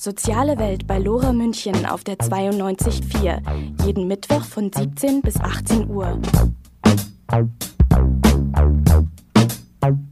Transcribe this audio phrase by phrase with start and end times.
[0.00, 3.40] Soziale Welt bei Lora München auf der 92.4.
[3.84, 6.16] Jeden Mittwoch von 17 bis 18 Uhr.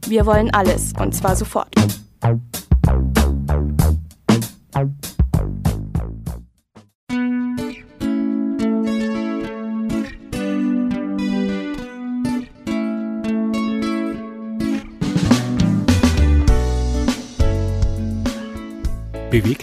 [0.05, 1.73] Wir wollen alles und zwar sofort.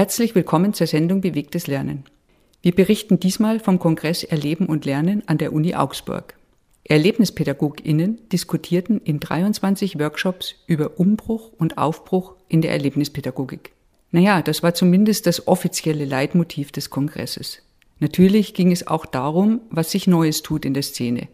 [0.00, 2.04] Herzlich willkommen zur Sendung Bewegtes Lernen.
[2.62, 6.38] Wir berichten diesmal vom Kongress Erleben und Lernen an der Uni Augsburg.
[6.84, 13.72] ErlebnispädagogInnen diskutierten in 23 Workshops über Umbruch und Aufbruch in der Erlebnispädagogik.
[14.10, 17.60] Naja, das war zumindest das offizielle Leitmotiv des Kongresses.
[17.98, 21.28] Natürlich ging es auch darum, was sich Neues tut in der Szene.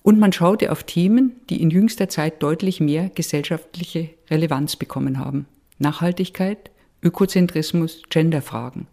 [0.00, 5.44] Und man schaute auf Themen, die in jüngster Zeit deutlich mehr gesellschaftliche Relevanz bekommen haben.
[5.78, 6.70] Nachhaltigkeit,
[7.02, 8.86] Ökozentrismus, Genderfragen.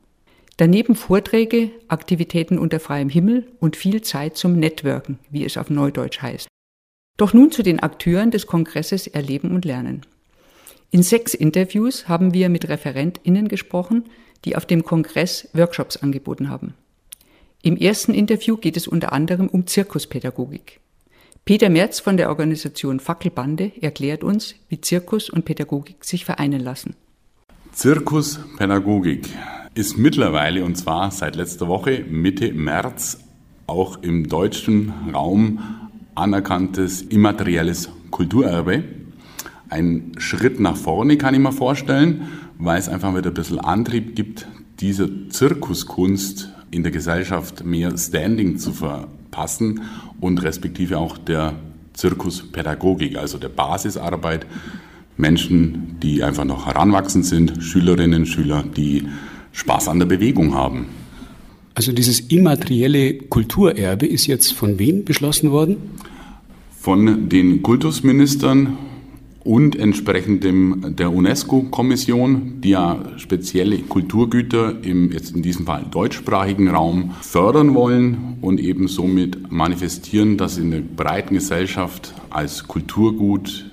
[0.57, 6.21] Daneben Vorträge, Aktivitäten unter freiem Himmel und viel Zeit zum Networken, wie es auf Neudeutsch
[6.21, 6.47] heißt.
[7.17, 10.01] Doch nun zu den Akteuren des Kongresses Erleben und Lernen.
[10.89, 14.05] In sechs Interviews haben wir mit ReferentInnen gesprochen,
[14.45, 16.75] die auf dem Kongress Workshops angeboten haben.
[17.61, 20.79] Im ersten Interview geht es unter anderem um Zirkuspädagogik.
[21.43, 26.95] Peter Merz von der Organisation Fackelbande erklärt uns, wie Zirkus und Pädagogik sich vereinen lassen.
[27.71, 29.29] Zirkuspädagogik
[29.75, 33.19] ist mittlerweile, und zwar seit letzter Woche, Mitte März,
[33.67, 35.59] auch im deutschen Raum
[36.15, 38.83] anerkanntes immaterielles Kulturerbe.
[39.69, 44.15] Ein Schritt nach vorne kann ich mir vorstellen, weil es einfach wieder ein bisschen Antrieb
[44.15, 44.47] gibt,
[44.79, 49.81] dieser Zirkuskunst in der Gesellschaft mehr Standing zu verpassen
[50.19, 51.53] und respektive auch der
[51.93, 54.45] Zirkuspädagogik, also der Basisarbeit,
[55.17, 59.03] Menschen, die einfach noch heranwachsend sind, Schülerinnen, Schüler, die
[59.51, 60.85] Spaß an der Bewegung haben.
[61.73, 65.77] Also dieses immaterielle Kulturerbe ist jetzt von wem beschlossen worden?
[66.79, 68.77] Von den Kultusministern
[69.43, 76.67] und entsprechend dem, der UNESCO-Kommission, die ja spezielle Kulturgüter im, jetzt in diesem Fall deutschsprachigen
[76.67, 83.71] Raum fördern wollen und eben somit manifestieren, dass in der breiten Gesellschaft als Kulturgut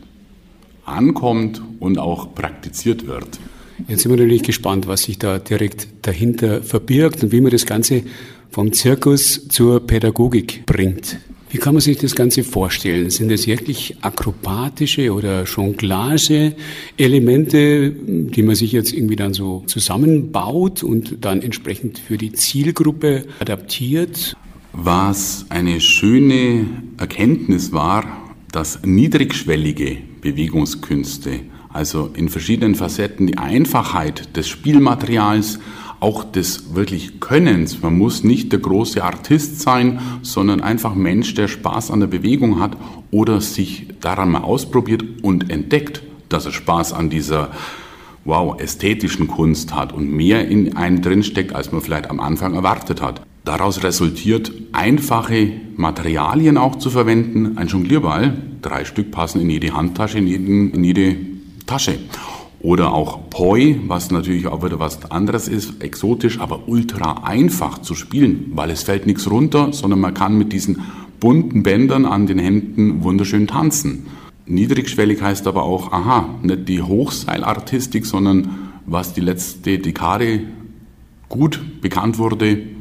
[0.85, 3.41] ankommt und auch praktiziert wird.
[3.89, 7.65] Jetzt sind wir natürlich gespannt, was sich da direkt dahinter verbirgt und wie man das
[7.67, 8.03] Ganze
[8.51, 11.19] vom Zirkus zur Pädagogik bringt.
[11.51, 13.11] Wie kann man sich das Ganze vorstellen?
[13.11, 21.25] Sind das wirklich akrobatische oder Jonglage-Elemente, die man sich jetzt irgendwie dann so zusammenbaut und
[21.25, 24.37] dann entsprechend für die Zielgruppe adaptiert?
[24.73, 26.67] Was eine schöne
[26.99, 35.61] Erkenntnis war, dass niedrigschwellige Bewegungskünste, also in verschiedenen Facetten die Einfachheit des Spielmaterials,
[36.01, 37.83] auch des wirklich Könnens.
[37.83, 42.59] Man muss nicht der große Artist sein, sondern einfach Mensch, der Spaß an der Bewegung
[42.59, 42.77] hat
[43.11, 47.51] oder sich daran mal ausprobiert und entdeckt, dass er Spaß an dieser
[48.25, 53.03] wow, ästhetischen Kunst hat und mehr in einem drinsteckt, als man vielleicht am Anfang erwartet
[53.03, 53.21] hat.
[53.45, 57.59] Daraus resultiert, einfache Materialien auch zu verwenden.
[57.59, 61.17] Ein Jonglierball, drei Stück passen in jede Handtasche, in, jeden, in jede
[61.67, 61.99] Tasche.
[62.61, 67.95] Oder auch Poi, was natürlich auch wieder was anderes ist, exotisch, aber ultra einfach zu
[67.95, 70.81] spielen, weil es fällt nichts runter, sondern man kann mit diesen
[71.21, 74.07] bunten Bändern an den Händen wunderschön tanzen.
[74.47, 78.49] Niedrigschwellig heißt aber auch, aha, nicht die Hochseilartistik, sondern
[78.87, 80.41] was die letzte Dekade
[81.29, 82.74] gut bekannt wurde,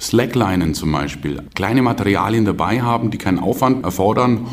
[0.00, 1.42] Slacklinen zum Beispiel.
[1.54, 4.46] Kleine Materialien dabei haben, die keinen Aufwand erfordern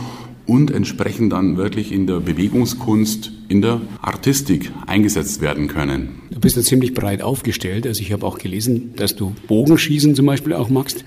[0.45, 6.21] und entsprechend dann wirklich in der Bewegungskunst, in der Artistik eingesetzt werden können.
[6.31, 7.87] Du bist ja ziemlich breit aufgestellt.
[7.87, 11.03] Also ich habe auch gelesen, dass du Bogenschießen zum Beispiel auch magst.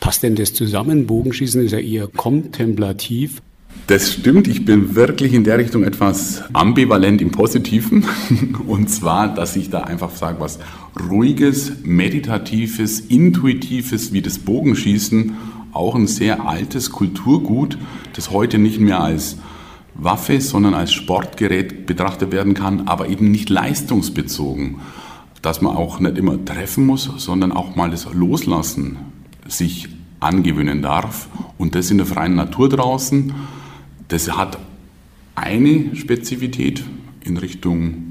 [0.00, 1.06] Passt denn das zusammen?
[1.06, 3.42] Bogenschießen ist ja eher kontemplativ.
[3.86, 8.04] Das stimmt, ich bin wirklich in der Richtung etwas ambivalent im Positiven.
[8.66, 10.58] Und zwar, dass ich da einfach sage, was
[11.08, 15.34] ruhiges, meditatives, intuitives wie das Bogenschießen,
[15.72, 17.78] auch ein sehr altes Kulturgut,
[18.14, 19.38] das heute nicht mehr als
[19.94, 24.76] Waffe, sondern als Sportgerät betrachtet werden kann, aber eben nicht leistungsbezogen.
[25.42, 28.96] Dass man auch nicht immer treffen muss, sondern auch mal das Loslassen
[29.46, 29.88] sich
[30.20, 31.28] angewöhnen darf.
[31.58, 33.32] Und das in der freien Natur draußen,
[34.08, 34.58] das hat
[35.34, 36.82] eine Spezifität
[37.24, 38.04] in Richtung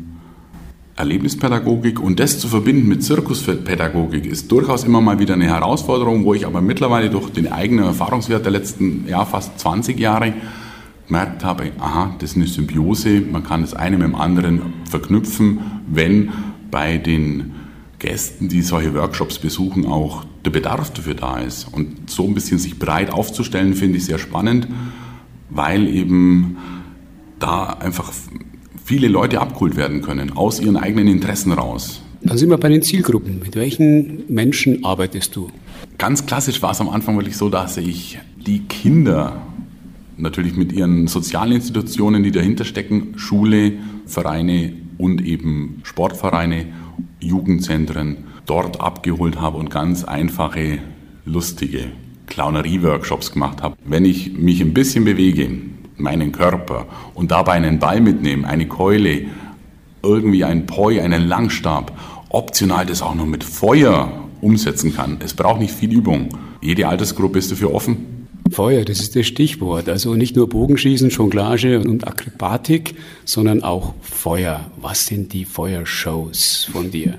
[0.95, 6.33] Erlebnispädagogik und das zu verbinden mit Zirkuspädagogik ist durchaus immer mal wieder eine Herausforderung, wo
[6.33, 10.33] ich aber mittlerweile durch den eigenen Erfahrungswert der letzten ja, fast 20 Jahre
[11.05, 15.59] gemerkt habe, aha, das ist eine Symbiose, man kann das eine mit dem anderen verknüpfen,
[15.88, 16.31] wenn
[16.71, 17.51] bei den
[18.00, 21.67] Gästen, die solche Workshops besuchen, auch der Bedarf dafür da ist.
[21.71, 24.67] Und so ein bisschen sich breit aufzustellen, finde ich sehr spannend,
[25.57, 26.57] weil eben
[27.39, 28.13] da einfach
[28.86, 32.01] viele Leute abgeholt werden können, aus ihren eigenen Interessen raus.
[32.21, 33.39] Dann sind wir bei den Zielgruppen.
[33.39, 35.50] Mit welchen Menschen arbeitest du?
[35.98, 39.42] Ganz klassisch war es am Anfang wirklich so, dass ich die Kinder
[40.15, 43.74] natürlich mit ihren sozialen Institutionen, die dahinter stecken, Schule,
[44.06, 46.68] Vereine und eben Sportvereine,
[47.19, 50.80] Jugendzentren, dort abgeholt habe und ganz einfache,
[51.25, 51.88] lustige
[52.27, 53.75] Clownerie-Workshops gemacht habe.
[53.83, 55.50] Wenn ich mich ein bisschen bewege,
[55.97, 56.85] meinen Körper
[57.15, 59.25] und dabei einen Ball mitnehmen, eine Keule,
[60.03, 61.97] irgendwie ein Poi, einen Langstab,
[62.29, 65.18] optional das auch noch mit Feuer umsetzen kann.
[65.24, 66.29] Es braucht nicht viel Übung.
[66.62, 68.27] Jede Altersgruppe ist dafür offen.
[68.51, 69.89] Feuer, das ist das Stichwort.
[69.89, 72.95] Also nicht nur Bogenschießen, Jonglage und Akrobatik,
[73.25, 74.71] sondern auch Feuer.
[74.79, 77.15] Was sind die Feuershows von dir?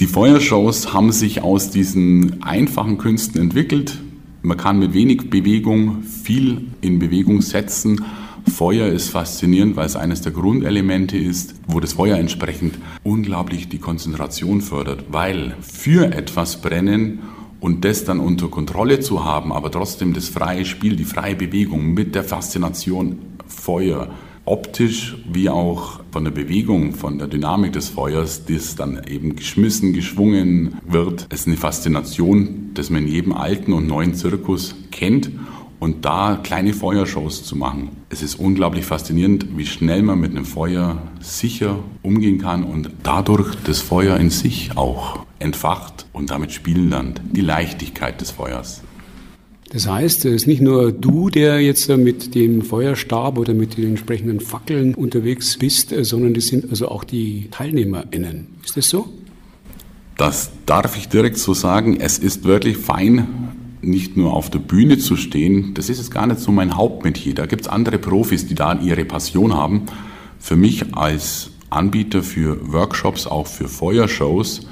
[0.00, 3.98] Die Feuershows haben sich aus diesen einfachen Künsten entwickelt.
[4.42, 8.04] Man kann mit wenig Bewegung viel in Bewegung setzen.
[8.48, 13.78] Feuer ist faszinierend, weil es eines der Grundelemente ist, wo das Feuer entsprechend unglaublich die
[13.78, 17.20] Konzentration fördert, weil für etwas brennen
[17.60, 21.92] und das dann unter Kontrolle zu haben, aber trotzdem das freie Spiel, die freie Bewegung
[21.92, 24.10] mit der Faszination Feuer,
[24.48, 29.92] optisch wie auch von der Bewegung, von der Dynamik des Feuers, das dann eben geschmissen,
[29.92, 31.26] geschwungen wird.
[31.32, 35.30] Ist eine Faszination, dass man in jedem alten und neuen Zirkus kennt
[35.80, 37.90] und da kleine Feuershows zu machen.
[38.08, 43.54] Es ist unglaublich faszinierend, wie schnell man mit einem Feuer sicher umgehen kann und dadurch
[43.64, 47.20] das Feuer in sich auch entfacht und damit spielen lernt.
[47.32, 48.82] Die Leichtigkeit des Feuers.
[49.70, 53.84] Das heißt, es ist nicht nur du, der jetzt mit dem Feuerstab oder mit den
[53.84, 58.46] entsprechenden Fackeln unterwegs bist, sondern das sind also auch die TeilnehmerInnen.
[58.64, 59.08] Ist das so?
[60.16, 62.00] Das darf ich direkt so sagen.
[62.00, 63.28] Es ist wirklich fein,
[63.82, 65.74] nicht nur auf der Bühne zu stehen.
[65.74, 67.34] Das ist jetzt gar nicht so mein Hauptmetier.
[67.34, 69.82] Da gibt es andere Profis, die da ihre Passion haben.
[70.38, 74.62] Für mich als Anbieter für Workshops, auch für Feuershows,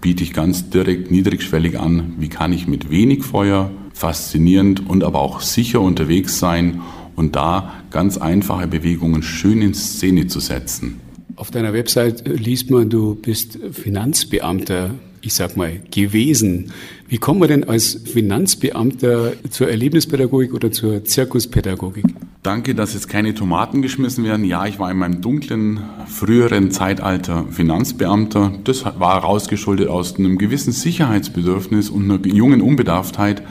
[0.00, 5.20] biete ich ganz direkt niedrigschwellig an, wie kann ich mit wenig Feuer faszinierend und aber
[5.20, 6.80] auch sicher unterwegs sein
[7.16, 11.00] und da ganz einfache Bewegungen schön in Szene zu setzen.
[11.36, 14.90] Auf deiner Website liest man, du bist Finanzbeamter,
[15.22, 16.72] ich sag mal, gewesen.
[17.08, 22.04] Wie kommt man denn als Finanzbeamter zur Erlebnispädagogik oder zur Zirkuspädagogik?
[22.42, 24.44] Danke, dass jetzt keine Tomaten geschmissen werden.
[24.44, 28.52] Ja, ich war in meinem dunklen, früheren Zeitalter Finanzbeamter.
[28.64, 33.42] Das war herausgeschuldet aus einem gewissen Sicherheitsbedürfnis und einer jungen Unbedarftheit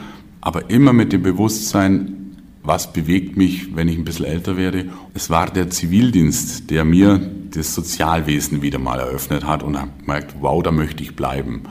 [0.42, 4.90] aber immer mit dem Bewusstsein, was bewegt mich, wenn ich ein bisschen älter werde.
[5.14, 7.18] Es war der Zivildienst, der mir
[7.50, 11.62] das Sozialwesen wieder mal eröffnet hat und habe gemerkt, wow, da möchte ich bleiben.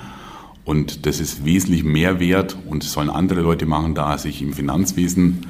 [0.63, 5.45] Und das ist wesentlich mehr wert und sollen andere Leute machen, da sich im Finanzwesen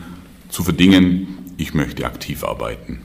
[0.49, 1.53] zu verdingen.
[1.57, 3.01] Ich möchte aktiv arbeiten.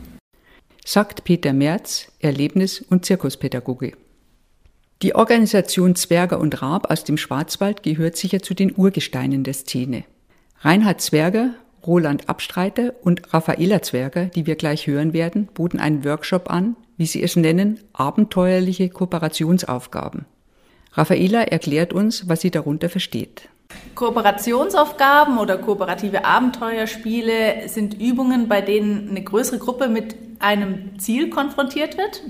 [0.85, 3.93] Sagt Peter Merz, Erlebnis- und Zirkuspädagoge.
[5.03, 10.05] Die Organisation Zwerger und Raab aus dem Schwarzwald gehört sicher zu den Urgesteinen der Szene.
[10.61, 11.51] Reinhard Zwerger,
[11.87, 17.05] Roland Abstreiter und Raffaela Zwerger, die wir gleich hören werden, boten einen Workshop an, wie
[17.05, 20.25] sie es nennen, abenteuerliche Kooperationsaufgaben.
[20.95, 23.51] Raffaela erklärt uns, was sie darunter versteht.
[23.95, 31.99] Kooperationsaufgaben oder kooperative Abenteuerspiele sind Übungen, bei denen eine größere Gruppe mit einem Ziel konfrontiert
[31.99, 32.23] wird,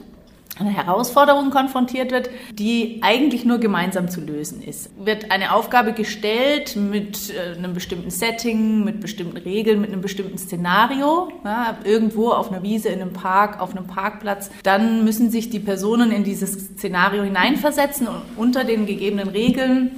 [0.59, 4.91] eine Herausforderung konfrontiert wird, die eigentlich nur gemeinsam zu lösen ist.
[4.99, 10.39] Wird eine Aufgabe gestellt mit äh, einem bestimmten Setting, mit bestimmten Regeln, mit einem bestimmten
[10.39, 15.51] Szenario, ja, irgendwo auf einer Wiese, in einem Park, auf einem Parkplatz, dann müssen sich
[15.51, 19.91] die Personen in dieses Szenario hineinversetzen und unter den gegebenen Regeln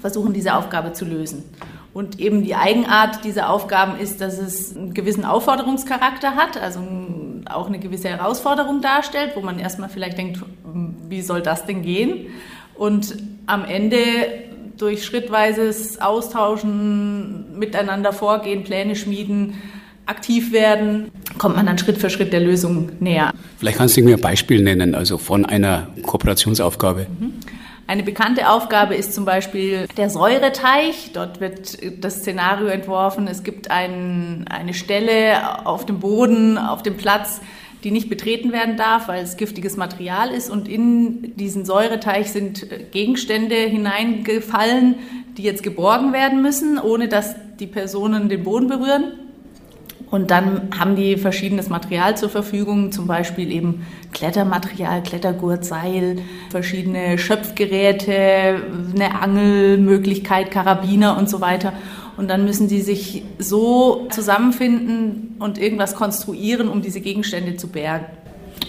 [0.00, 1.44] versuchen, diese Aufgabe zu lösen.
[1.94, 6.80] Und eben die Eigenart dieser Aufgaben ist, dass es einen gewissen Aufforderungscharakter hat, also
[7.44, 10.40] auch eine gewisse Herausforderung darstellt, wo man erstmal vielleicht denkt,
[11.08, 12.28] wie soll das denn gehen?
[12.74, 13.98] Und am Ende
[14.78, 19.54] durch schrittweises Austauschen, miteinander vorgehen, Pläne schmieden,
[20.06, 23.32] aktiv werden, kommt man dann Schritt für Schritt der Lösung näher.
[23.58, 27.06] Vielleicht kannst du mir ein Beispiel nennen, also von einer Kooperationsaufgabe.
[27.20, 27.34] Mhm.
[27.86, 31.10] Eine bekannte Aufgabe ist zum Beispiel der Säureteich.
[31.12, 33.26] Dort wird das Szenario entworfen.
[33.26, 37.40] Es gibt ein, eine Stelle auf dem Boden, auf dem Platz,
[37.84, 40.48] die nicht betreten werden darf, weil es giftiges Material ist.
[40.48, 44.94] Und in diesen Säureteich sind Gegenstände hineingefallen,
[45.36, 49.12] die jetzt geborgen werden müssen, ohne dass die Personen den Boden berühren.
[50.12, 56.18] Und dann haben die verschiedenes Material zur Verfügung, zum Beispiel eben Klettermaterial, Klettergurt, Seil,
[56.50, 58.60] verschiedene Schöpfgeräte,
[58.94, 61.72] eine Angelmöglichkeit, Karabiner und so weiter.
[62.18, 68.04] Und dann müssen die sich so zusammenfinden und irgendwas konstruieren, um diese Gegenstände zu bergen,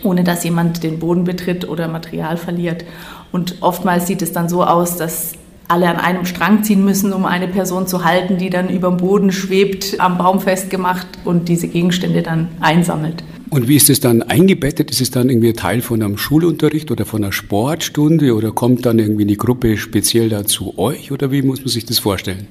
[0.01, 2.85] ohne dass jemand den Boden betritt oder Material verliert.
[3.33, 5.33] Und oftmals sieht es dann so aus, dass
[5.67, 8.98] alle an einem Strang ziehen müssen, um eine Person zu halten, die dann über dem
[8.98, 13.24] Boden schwebt, am Baum festgemacht und diese Gegenstände dann einsammelt.
[13.50, 14.89] Und wie ist es dann eingebettet?
[14.89, 18.98] Ist es dann irgendwie Teil von einem Schulunterricht oder von einer Sportstunde oder kommt dann
[18.98, 22.48] irgendwie eine Gruppe speziell da zu euch oder wie muss man sich das vorstellen?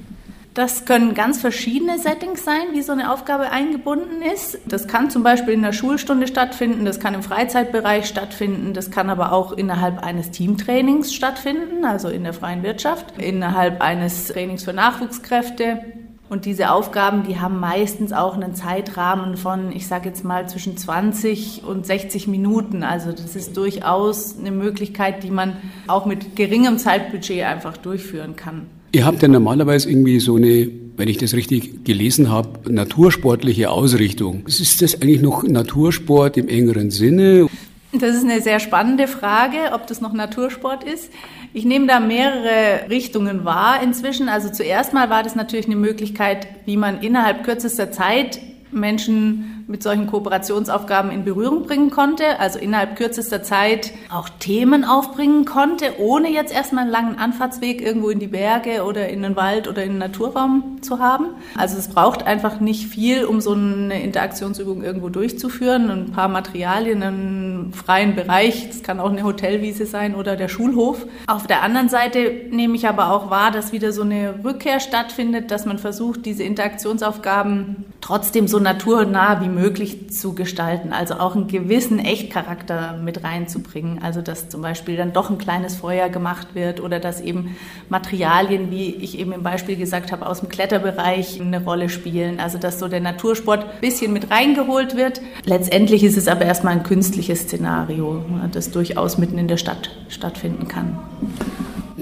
[0.53, 4.59] Das können ganz verschiedene Settings sein, wie so eine Aufgabe eingebunden ist.
[4.67, 9.09] Das kann zum Beispiel in der Schulstunde stattfinden, das kann im Freizeitbereich stattfinden, das kann
[9.09, 14.73] aber auch innerhalb eines Teamtrainings stattfinden, also in der freien Wirtschaft, innerhalb eines Trainings für
[14.73, 15.85] Nachwuchskräfte.
[16.29, 20.77] Und diese Aufgaben, die haben meistens auch einen Zeitrahmen von, ich sage jetzt mal, zwischen
[20.77, 22.83] 20 und 60 Minuten.
[22.83, 25.57] Also das ist durchaus eine Möglichkeit, die man
[25.87, 28.67] auch mit geringem Zeitbudget einfach durchführen kann.
[28.95, 34.45] Ihr habt ja normalerweise irgendwie so eine, wenn ich das richtig gelesen habe, natursportliche Ausrichtung.
[34.45, 37.47] Ist das eigentlich noch Natursport im engeren Sinne?
[37.91, 41.11] Das ist eine sehr spannende Frage, ob das noch Natursport ist.
[41.55, 44.29] Ich nehme da mehrere Richtungen wahr inzwischen.
[44.29, 48.39] Also zuerst mal war das natürlich eine Möglichkeit, wie man innerhalb kürzester Zeit
[48.71, 55.45] Menschen mit solchen Kooperationsaufgaben in Berührung bringen konnte, also innerhalb kürzester Zeit auch Themen aufbringen
[55.45, 59.67] konnte, ohne jetzt erstmal einen langen Anfahrtsweg irgendwo in die Berge oder in den Wald
[59.67, 61.27] oder in den Naturraum zu haben.
[61.57, 65.89] Also es braucht einfach nicht viel, um so eine Interaktionsübung irgendwo durchzuführen.
[65.89, 71.05] Ein paar Materialien, einen freien Bereich, das kann auch eine Hotelwiese sein oder der Schulhof.
[71.27, 75.51] Auf der anderen Seite nehme ich aber auch wahr, dass wieder so eine Rückkehr stattfindet,
[75.51, 80.93] dass man versucht, diese Interaktionsaufgaben trotzdem so naturnah wie möglich zu gestalten.
[80.93, 84.01] Also auch einen gewissen Echtcharakter mit reinzubringen.
[84.01, 87.55] Also dass zum Beispiel dann doch ein kleines Feuer gemacht wird oder dass eben
[87.89, 92.39] Materialien, wie ich eben im Beispiel gesagt habe, aus dem Kletterbereich eine Rolle spielen.
[92.39, 95.21] Also dass so der Natursport ein bisschen mit reingeholt wird.
[95.45, 100.67] Letztendlich ist es aber erstmal ein künstliches Szenario, das durchaus mitten in der Stadt stattfinden
[100.67, 100.97] kann.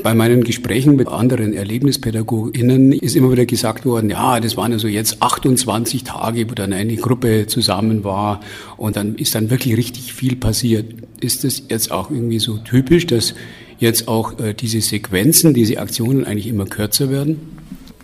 [0.04, 4.88] Bei meinen Gesprächen mit anderen ErlebnispädagogInnen ist immer wieder gesagt worden, ja, das waren also
[4.88, 8.40] jetzt 28 Tage, wo dann eine Gruppe zusammen war
[8.78, 10.94] und dann ist dann wirklich richtig viel passiert.
[11.20, 13.36] Ist das jetzt auch irgendwie so typisch, dass
[13.78, 17.61] jetzt auch äh, diese Sequenzen, diese Aktionen eigentlich immer kürzer werden?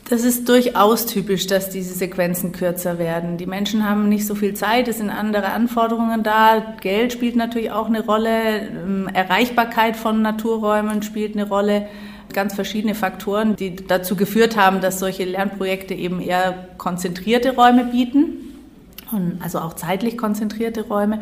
[0.10, 3.36] Das ist durchaus typisch, dass diese Sequenzen kürzer werden.
[3.38, 6.76] Die Menschen haben nicht so viel Zeit, es sind andere Anforderungen da.
[6.80, 11.88] Geld spielt natürlich auch eine Rolle, ähm, Erreichbarkeit von Naturräumen spielt eine Rolle.
[12.32, 18.54] Ganz verschiedene Faktoren, die dazu geführt haben, dass solche Lernprojekte eben eher konzentrierte Räume bieten,
[19.42, 21.22] also auch zeitlich konzentrierte Räume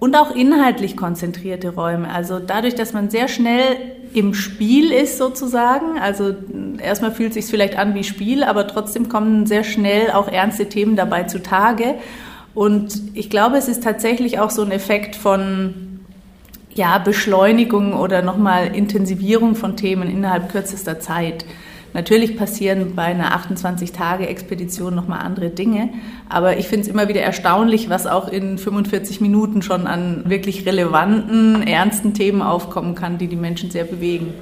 [0.00, 2.12] und auch inhaltlich konzentrierte Räume.
[2.12, 3.76] Also dadurch, dass man sehr schnell
[4.14, 6.34] im Spiel ist sozusagen, also
[6.78, 10.68] erstmal fühlt es sich vielleicht an wie Spiel, aber trotzdem kommen sehr schnell auch ernste
[10.68, 11.96] Themen dabei zutage.
[12.54, 16.00] Und ich glaube, es ist tatsächlich auch so ein Effekt von
[16.74, 21.44] ja, Beschleunigung oder nochmal Intensivierung von Themen innerhalb kürzester Zeit.
[21.94, 25.90] Natürlich passieren bei einer 28-Tage-Expedition nochmal andere Dinge,
[26.28, 30.64] aber ich finde es immer wieder erstaunlich, was auch in 45 Minuten schon an wirklich
[30.64, 34.32] relevanten, ernsten Themen aufkommen kann, die die Menschen sehr bewegen.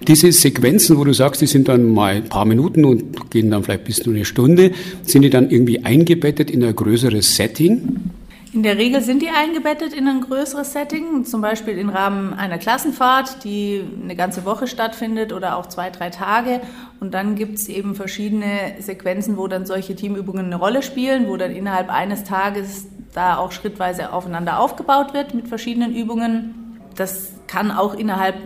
[0.00, 3.62] Diese Sequenzen, wo du sagst, die sind dann mal ein paar Minuten und gehen dann
[3.62, 4.72] vielleicht bis zu eine Stunde,
[5.02, 8.12] sind die dann irgendwie eingebettet in ein größeres Setting?
[8.52, 12.58] In der Regel sind die eingebettet in ein größeres Setting, zum Beispiel im Rahmen einer
[12.58, 16.60] Klassenfahrt, die eine ganze Woche stattfindet oder auch zwei, drei Tage.
[17.00, 21.36] Und dann gibt es eben verschiedene Sequenzen, wo dann solche Teamübungen eine Rolle spielen, wo
[21.36, 26.78] dann innerhalb eines Tages da auch schrittweise aufeinander aufgebaut wird mit verschiedenen Übungen.
[26.96, 28.36] Das kann auch innerhalb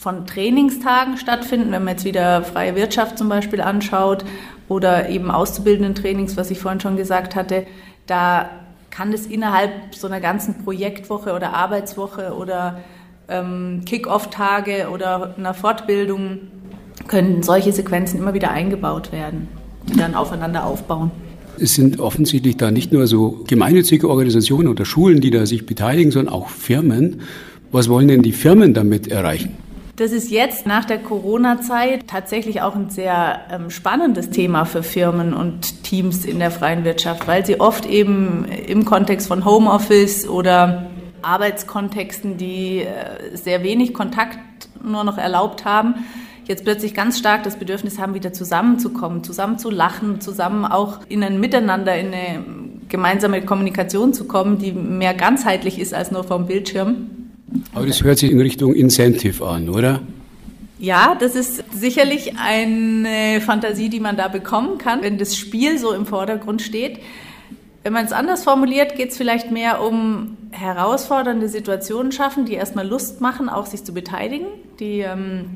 [0.00, 4.24] von Trainingstagen stattfinden, wenn man jetzt wieder freie Wirtschaft zum Beispiel anschaut
[4.66, 7.66] oder eben auszubildenden Trainings, was ich vorhin schon gesagt hatte.
[8.06, 8.48] Da
[8.88, 12.80] kann es innerhalb so einer ganzen Projektwoche oder Arbeitswoche oder
[13.28, 16.38] ähm, Kick-off-Tage oder einer Fortbildung
[17.06, 19.48] können solche Sequenzen immer wieder eingebaut werden,
[19.86, 21.10] die dann aufeinander aufbauen.
[21.58, 26.10] es sind offensichtlich da nicht nur so gemeinnützige Organisationen oder Schulen, die da sich beteiligen,
[26.10, 27.20] sondern auch Firmen.
[27.70, 29.58] Was wollen denn die Firmen damit erreichen?
[30.00, 35.34] Das ist jetzt nach der Corona-Zeit tatsächlich auch ein sehr ähm, spannendes Thema für Firmen
[35.34, 40.86] und Teams in der freien Wirtschaft, weil sie oft eben im Kontext von Homeoffice oder
[41.20, 44.38] Arbeitskontexten, die äh, sehr wenig Kontakt
[44.82, 45.96] nur noch erlaubt haben,
[46.46, 51.22] jetzt plötzlich ganz stark das Bedürfnis haben, wieder zusammenzukommen, zusammen zu lachen, zusammen auch in
[51.22, 52.44] ein Miteinander, in eine
[52.88, 57.19] gemeinsame Kommunikation zu kommen, die mehr ganzheitlich ist als nur vom Bildschirm.
[57.74, 60.00] Aber das hört sich in Richtung Incentive an, oder?
[60.78, 65.92] Ja, das ist sicherlich eine Fantasie, die man da bekommen kann, wenn das Spiel so
[65.92, 67.00] im Vordergrund steht.
[67.82, 72.86] Wenn man es anders formuliert, geht es vielleicht mehr um herausfordernde Situationen schaffen, die erstmal
[72.86, 74.46] Lust machen, auch sich zu beteiligen,
[74.78, 75.46] die ähm,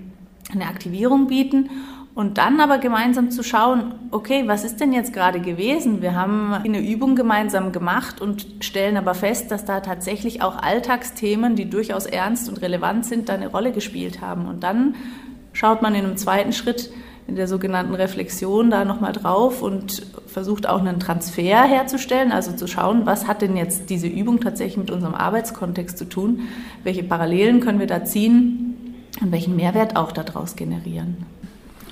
[0.53, 1.71] eine Aktivierung bieten
[2.14, 6.00] und dann aber gemeinsam zu schauen, okay, was ist denn jetzt gerade gewesen?
[6.00, 11.56] Wir haben eine Übung gemeinsam gemacht und stellen aber fest, dass da tatsächlich auch Alltagsthemen,
[11.56, 14.47] die durchaus ernst und relevant sind, da eine Rolle gespielt haben.
[14.47, 14.94] Und dann
[15.52, 16.92] schaut man in einem zweiten Schritt
[17.26, 22.68] in der sogenannten Reflexion da nochmal drauf und versucht auch einen Transfer herzustellen, also zu
[22.68, 26.40] schauen, was hat denn jetzt diese Übung tatsächlich mit unserem Arbeitskontext zu tun?
[26.85, 31.34] Welche Parallelen können wir da ziehen und welchen Mehrwert auch daraus generieren?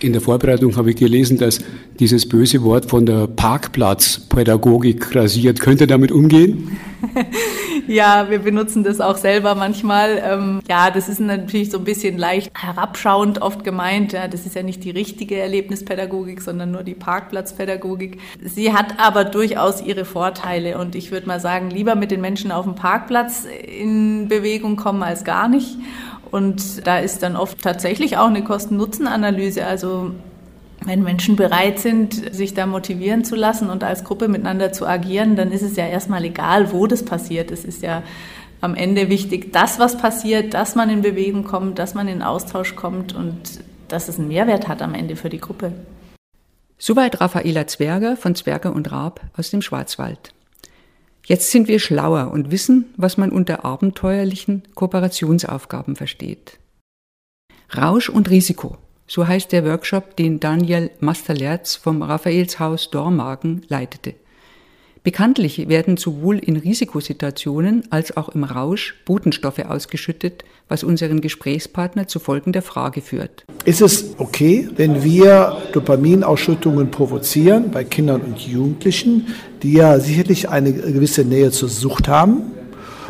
[0.02, 1.60] In der Vorbereitung habe ich gelesen, dass
[2.00, 5.60] dieses böse Wort von der Parkplatzpädagogik rasiert.
[5.60, 6.76] Könnt ihr damit umgehen?
[7.86, 10.20] ja, wir benutzen das auch selber manchmal.
[10.24, 14.12] Ähm, ja, das ist natürlich so ein bisschen leicht herabschauend oft gemeint.
[14.12, 18.18] Ja, das ist ja nicht die richtige Erlebnispädagogik, sondern nur die Parkplatzpädagogik.
[18.42, 22.50] Sie hat aber durchaus ihre Vorteile und ich würde mal sagen, lieber mit den Menschen
[22.50, 25.76] auf dem Parkplatz in Bewegung kommen als gar nicht.
[26.32, 29.64] Und da ist dann oft tatsächlich auch eine Kosten-Nutzen-Analyse.
[29.64, 30.12] Also
[30.84, 35.36] wenn Menschen bereit sind, sich da motivieren zu lassen und als Gruppe miteinander zu agieren,
[35.36, 37.50] dann ist es ja erstmal egal, wo das passiert.
[37.50, 38.02] Es ist ja
[38.62, 42.76] am Ende wichtig, dass was passiert, dass man in Bewegung kommt, dass man in Austausch
[42.76, 45.72] kommt und dass es einen Mehrwert hat am Ende für die Gruppe.
[46.78, 50.32] Soweit Raffaela Zwerger von Zwerger und Raab aus dem Schwarzwald.
[51.24, 56.58] Jetzt sind wir schlauer und wissen, was man unter abenteuerlichen Kooperationsaufgaben versteht.
[57.76, 64.14] Rausch und Risiko, so heißt der Workshop, den Daniel Masterlerz vom Raphaelshaus Dormagen leitete.
[65.04, 72.20] Bekanntlich werden sowohl in Risikosituationen als auch im Rausch Botenstoffe ausgeschüttet, was unseren Gesprächspartner zu
[72.20, 73.44] folgender Frage führt.
[73.64, 79.26] Ist es okay, wenn wir Dopaminausschüttungen provozieren bei Kindern und Jugendlichen,
[79.64, 82.52] die ja sicherlich eine gewisse Nähe zur Sucht haben?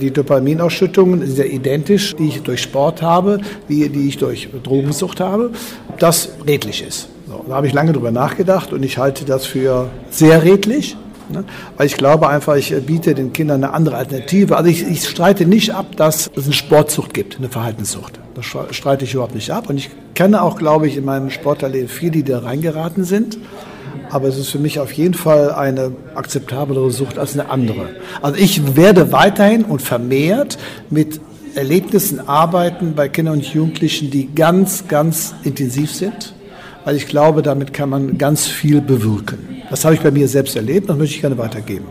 [0.00, 5.20] Die Dopaminausschüttungen sind ja identisch, die ich durch Sport habe, wie die ich durch Drogensucht
[5.20, 5.50] habe,
[5.88, 7.10] ob das redlich ist.
[7.28, 10.96] So, da habe ich lange drüber nachgedacht und ich halte das für sehr redlich.
[11.32, 11.44] Ne?
[11.76, 14.56] Weil ich glaube einfach, ich biete den Kindern eine andere Alternative.
[14.56, 18.20] Also ich, ich streite nicht ab, dass es eine Sportsucht gibt, eine Verhaltenssucht.
[18.34, 19.68] Das streite ich überhaupt nicht ab.
[19.68, 23.38] Und ich kenne auch, glaube ich, in meinem Sporterleben viele, die da reingeraten sind.
[24.10, 27.88] Aber es ist für mich auf jeden Fall eine akzeptablere Sucht als eine andere.
[28.20, 30.58] Also ich werde weiterhin und vermehrt
[30.90, 31.20] mit
[31.54, 36.34] Erlebnissen arbeiten bei Kindern und Jugendlichen, die ganz, ganz intensiv sind
[36.84, 39.38] weil ich glaube, damit kann man ganz viel bewirken.
[39.70, 41.86] Das habe ich bei mir selbst erlebt und möchte ich gerne weitergeben.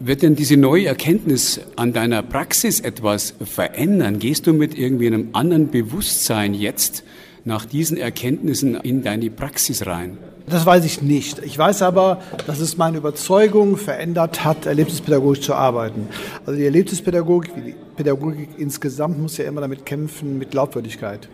[0.00, 4.20] Wird denn diese neue Erkenntnis an deiner Praxis etwas verändern?
[4.20, 7.02] Gehst du mit irgendwie einem anderen Bewusstsein jetzt
[7.44, 10.18] nach diesen Erkenntnissen in deine Praxis rein?
[10.46, 11.40] Das weiß ich nicht.
[11.40, 16.08] Ich weiß aber, dass es meine Überzeugung verändert hat, erlebnispädagogisch zu arbeiten.
[16.46, 21.28] Also die Erlebnispädagogik, wie die Pädagogik insgesamt, muss ja immer damit kämpfen mit Glaubwürdigkeit.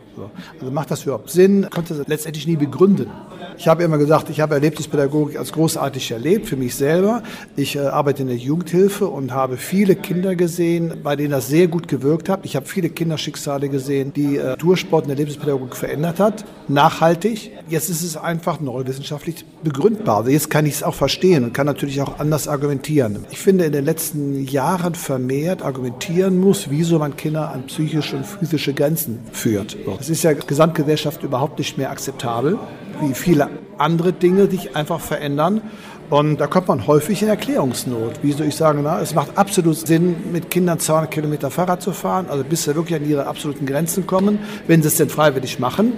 [0.60, 1.66] Also macht das überhaupt Sinn?
[1.70, 3.10] Konnte das letztendlich nie begründen.
[3.58, 7.22] Ich habe immer gesagt, ich habe Erlebnispädagogik als großartig erlebt für mich selber.
[7.56, 11.68] Ich äh, arbeite in der Jugendhilfe und habe viele Kinder gesehen, bei denen das sehr
[11.68, 12.40] gut gewirkt hat.
[12.44, 17.52] Ich habe viele Kinderschicksale gesehen, die äh, Durchsport in der Erlebnispädagogik verändert hat, nachhaltig.
[17.68, 20.18] Jetzt ist es einfach neurowissenschaftlich begründbar.
[20.18, 23.24] Also jetzt kann ich es auch verstehen und kann natürlich auch anders argumentieren.
[23.30, 28.26] Ich finde, in den letzten Jahren vermehrt argumentieren muss, wieso man Kinder an psychische und
[28.26, 29.76] physische Grenzen führt.
[29.98, 32.58] Das ist ja Gesamtgesellschaft überhaupt nicht mehr akzeptabel
[33.00, 35.62] wie viele andere Dinge sich einfach verändern.
[36.10, 38.22] Und da kommt man häufig in Erklärungsnot.
[38.22, 41.92] Wie soll ich sagen, na, es macht absolut Sinn, mit Kindern 200 Kilometer Fahrrad zu
[41.92, 45.58] fahren, also bis sie wirklich an ihre absoluten Grenzen kommen, wenn sie es denn freiwillig
[45.58, 45.94] machen,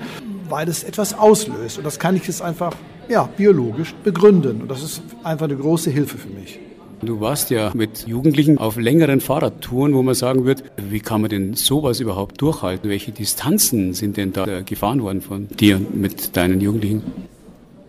[0.49, 1.79] weil es etwas auslöst.
[1.79, 2.73] Und das kann ich jetzt einfach
[3.09, 4.63] ja, biologisch begründen.
[4.63, 6.61] Und das ist einfach eine große Hilfe für mich.
[7.03, 11.31] Du warst ja mit Jugendlichen auf längeren Fahrradtouren, wo man sagen wird, wie kann man
[11.31, 12.89] denn sowas überhaupt durchhalten?
[12.89, 17.03] Welche Distanzen sind denn da gefahren worden von dir mit deinen Jugendlichen?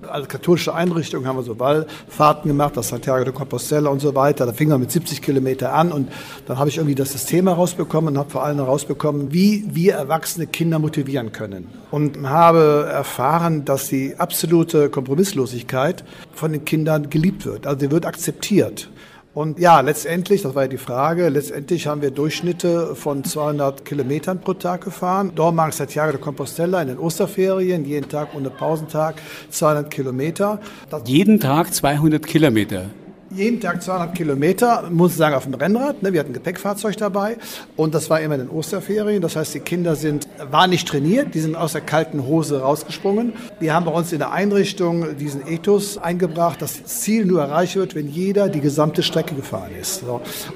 [0.10, 4.46] als katholische Einrichtung haben wir so Wallfahrten gemacht, das Santiago de Compostela und so weiter.
[4.46, 6.10] Da fing man mit 70 Kilometer an und
[6.46, 10.48] dann habe ich irgendwie das System herausbekommen und habe vor allem herausbekommen, wie wir erwachsene
[10.48, 11.68] Kinder motivieren können.
[11.92, 17.68] Und habe erfahren, dass die absolute Kompromisslosigkeit von den Kindern geliebt wird.
[17.68, 18.90] Also sie wird akzeptiert.
[19.38, 24.42] Und ja, letztendlich, das war ja die Frage, letztendlich haben wir Durchschnitte von 200 Kilometern
[24.42, 25.32] pro Tag gefahren.
[25.36, 29.22] Dormagen Santiago de Compostela in den Osterferien, jeden Tag ohne Pausentag
[29.52, 30.60] 200 Kilometer.
[30.90, 32.86] Das jeden Tag 200 Kilometer?
[33.30, 36.02] Jeden Tag 200 Kilometer, muss ich sagen, auf dem Rennrad.
[36.02, 36.14] Ne?
[36.14, 37.38] Wir hatten ein Gepäckfahrzeug dabei
[37.76, 39.22] und das war immer in den Osterferien.
[39.22, 43.34] Das heißt, die Kinder sind, waren nicht trainiert, die sind aus der kalten Hose rausgesprungen.
[43.60, 47.76] Wir haben bei uns in der Einrichtung diesen Ethos eingebracht, dass das Ziel nur erreicht
[47.76, 50.04] wird, wenn jeder die gesamte Strecke gefahren ist.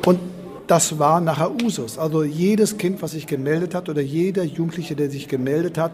[0.06, 0.20] Und
[0.68, 1.98] das war nachher Usus.
[1.98, 5.92] Also jedes Kind, was sich gemeldet hat oder jeder Jugendliche, der sich gemeldet hat,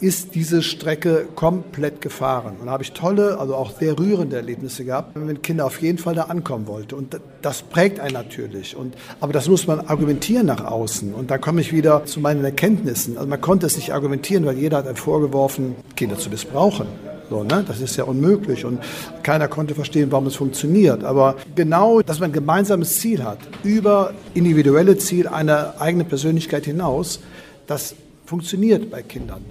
[0.00, 2.56] ist diese Strecke komplett gefahren.
[2.60, 5.98] Und da habe ich tolle, also auch sehr rührende Erlebnisse gehabt, wenn Kinder auf jeden
[5.98, 6.94] Fall da ankommen wollten.
[6.94, 8.76] Und das prägt einen natürlich.
[8.76, 11.14] Und, aber das muss man argumentieren nach außen.
[11.14, 13.16] Und da komme ich wieder zu meinen Erkenntnissen.
[13.16, 16.86] Also man konnte es nicht argumentieren, weil jeder hat einem vorgeworfen, Kinder zu missbrauchen.
[17.30, 17.64] So, ne?
[17.66, 18.80] Das ist ja unmöglich und
[19.22, 21.04] keiner konnte verstehen, warum es funktioniert.
[21.04, 27.20] Aber genau, dass man ein gemeinsames Ziel hat, über individuelle Ziel einer eigenen Persönlichkeit hinaus,
[27.66, 27.94] das
[28.26, 29.42] funktioniert bei Kindern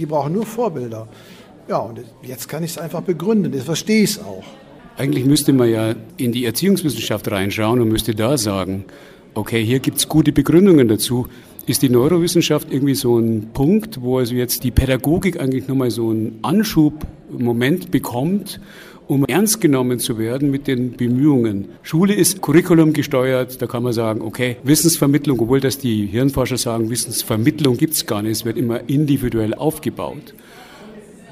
[0.00, 1.06] die brauchen nur Vorbilder.
[1.68, 4.42] Ja, und jetzt kann ich es einfach begründen, jetzt verstehe ich es auch.
[4.96, 8.84] Eigentlich müsste man ja in die Erziehungswissenschaft reinschauen und müsste da sagen,
[9.34, 11.26] okay, hier gibt es gute Begründungen dazu.
[11.66, 16.10] Ist die Neurowissenschaft irgendwie so ein Punkt, wo also jetzt die Pädagogik eigentlich nochmal so
[16.10, 18.60] einen Anschubmoment bekommt,
[19.10, 21.70] um ernst genommen zu werden mit den Bemühungen.
[21.82, 26.90] Schule ist Curriculum gesteuert, da kann man sagen, okay, Wissensvermittlung, obwohl das die Hirnforscher sagen,
[26.90, 30.32] Wissensvermittlung gibt es gar nicht, es wird immer individuell aufgebaut.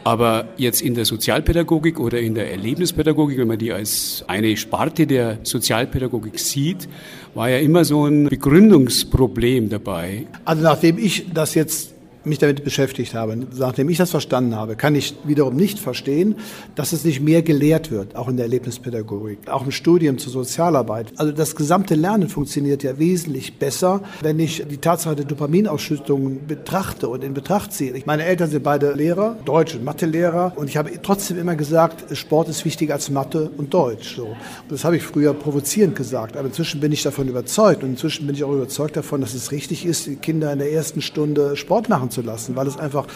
[0.03, 5.07] Aber jetzt in der Sozialpädagogik oder in der Erlebnispädagogik, wenn man die als eine Sparte
[5.07, 6.89] der Sozialpädagogik sieht,
[7.35, 10.27] war ja immer so ein Begründungsproblem dabei.
[10.45, 11.95] Also nachdem ich das jetzt
[12.29, 16.37] mich damit beschäftigt habe, nachdem ich das verstanden habe, kann ich wiederum nicht verstehen,
[16.75, 21.13] dass es nicht mehr gelehrt wird, auch in der Erlebnispädagogik, auch im Studium zur Sozialarbeit.
[21.17, 27.09] Also das gesamte Lernen funktioniert ja wesentlich besser, wenn ich die Tatsache der Dopaminausschüttung betrachte
[27.09, 27.95] und in Betracht ziehe.
[28.07, 32.49] Meine Eltern sind beide Lehrer, Deutsch- und Mathelehrer, und ich habe trotzdem immer gesagt, Sport
[32.49, 34.17] ist wichtiger als Mathe und Deutsch.
[34.17, 34.37] So.
[34.69, 38.35] Das habe ich früher provozierend gesagt, aber inzwischen bin ich davon überzeugt und inzwischen bin
[38.35, 41.89] ich auch überzeugt davon, dass es richtig ist, die Kinder in der ersten Stunde Sport
[41.89, 43.07] machen zu zu lassen, weil es einfach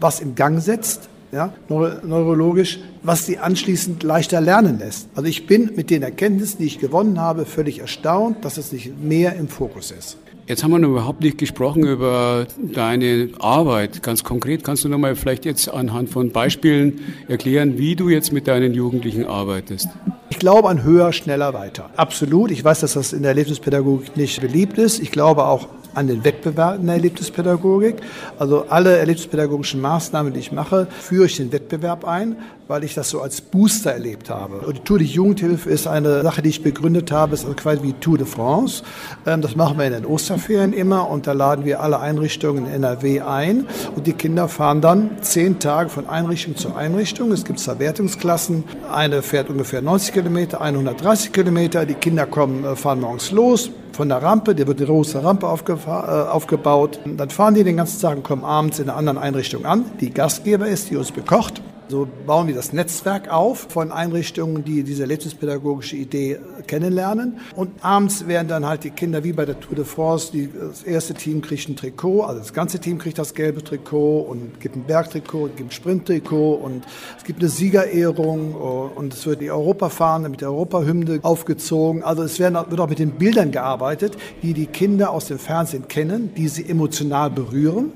[0.00, 5.08] was in Gang setzt, ja, neurologisch, was sie anschließend leichter lernen lässt.
[5.16, 9.02] Also ich bin mit den Erkenntnissen, die ich gewonnen habe, völlig erstaunt, dass es nicht
[9.02, 10.18] mehr im Fokus ist.
[10.46, 14.02] Jetzt haben wir noch überhaupt nicht gesprochen über deine Arbeit.
[14.02, 18.30] Ganz konkret kannst du noch mal vielleicht jetzt anhand von Beispielen erklären, wie du jetzt
[18.30, 19.88] mit deinen Jugendlichen arbeitest.
[20.28, 21.90] Ich glaube an höher, schneller, weiter.
[21.96, 22.50] Absolut.
[22.50, 25.00] Ich weiß, dass das in der Erlebnispädagogik nicht beliebt ist.
[25.00, 27.96] Ich glaube auch an den Wettbewerb in der Erlebnispädagogik.
[28.38, 32.36] Also alle erlebnispädagogischen Maßnahmen, die ich mache, führe ich den Wettbewerb ein,
[32.68, 34.58] weil ich das so als Booster erlebt habe.
[34.58, 37.82] Und die Tour de Jugendhilfe ist eine Sache, die ich begründet habe, ist also quasi
[37.82, 38.82] wie Tour de France.
[39.26, 42.72] Ähm, das machen wir in den Osterferien immer und da laden wir alle Einrichtungen in
[42.72, 47.32] NRW ein und die Kinder fahren dann zehn Tage von Einrichtung zu Einrichtung.
[47.32, 48.64] Es gibt Verwertungsklassen.
[48.92, 51.86] Eine fährt ungefähr 90 Kilometer, 130 Kilometer.
[51.86, 55.46] Die Kinder kommen, äh, fahren morgens los, von der Rampe, der wird die große Rampe
[55.46, 57.00] äh, aufgebaut.
[57.04, 60.10] Dann fahren die den ganzen Tag und kommen abends in einer anderen Einrichtung an, die
[60.10, 61.62] Gastgeber ist, die uns bekocht.
[61.88, 67.38] So bauen wir das Netzwerk auf von Einrichtungen, die diese erlebnispädagogische Idee kennenlernen.
[67.54, 70.82] Und abends werden dann halt die Kinder wie bei der Tour de France, die, das
[70.82, 74.76] erste Team kriegt ein Trikot, also das ganze Team kriegt das gelbe Trikot und gibt
[74.76, 76.84] ein Bergtrikot, gibt ein Sprinttrikot und
[77.18, 82.02] es gibt eine Siegerehrung und es wird die Europafahne mit der Europahymne aufgezogen.
[82.02, 85.86] Also es werden, wird auch mit den Bildern gearbeitet, die die Kinder aus dem Fernsehen
[85.88, 87.92] kennen, die sie emotional berühren.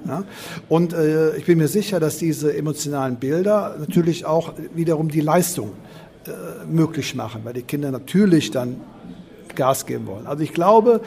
[0.69, 5.73] Und äh, ich bin mir sicher, dass diese emotionalen Bilder natürlich auch wiederum die Leistung
[6.27, 8.81] äh, möglich machen, weil die Kinder natürlich dann
[9.55, 10.27] Gas geben wollen.
[10.27, 11.01] Also ich glaube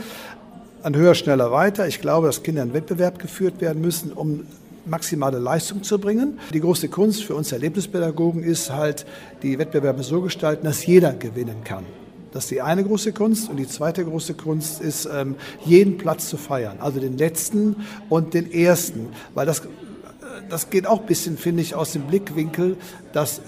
[0.84, 1.88] an höher, schneller, weiter.
[1.88, 4.46] Ich glaube, dass Kinder in Wettbewerb geführt werden müssen, um
[4.86, 6.39] maximale Leistung zu bringen.
[6.52, 9.06] Die große Kunst für uns Erlebnispädagogen ist halt,
[9.44, 11.86] die Wettbewerbe so gestalten, dass jeder gewinnen kann.
[12.32, 13.50] Das ist die eine große Kunst.
[13.50, 16.78] Und die zweite große Kunst ist, ähm, jeden Platz zu feiern.
[16.80, 17.76] Also den letzten
[18.10, 19.08] und den ersten.
[19.34, 19.62] Weil das
[20.52, 22.78] das geht auch ein bisschen, finde ich, aus dem Blickwinkel,
[23.14, 23.42] dass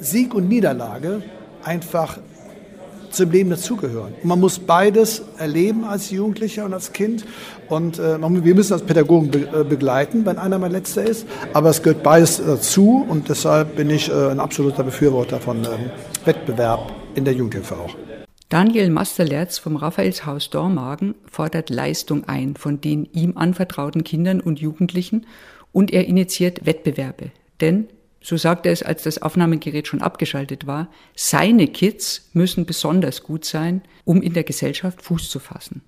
[0.00, 1.22] Sieg und Niederlage
[1.62, 2.18] einfach
[3.10, 4.14] zum Leben dazugehören.
[4.22, 7.24] Man muss beides erleben als Jugendlicher und als Kind.
[7.68, 11.26] Und äh, wir müssen als Pädagogen be äh, begleiten, wenn einer mal letzter ist.
[11.52, 15.90] Aber es gehört beides dazu und deshalb bin ich äh, ein absoluter Befürworter von ähm,
[16.24, 17.94] Wettbewerb in der Jugendhilfe auch.
[18.48, 25.26] Daniel Masterlerz vom Raphaelshaus Dormagen fordert Leistung ein von den ihm anvertrauten Kindern und Jugendlichen
[25.72, 27.30] und er initiiert Wettbewerbe.
[27.60, 27.88] Denn,
[28.20, 33.44] so sagt er es, als das Aufnahmegerät schon abgeschaltet war, seine Kids müssen besonders gut
[33.44, 35.82] sein, um in der Gesellschaft Fuß zu fassen.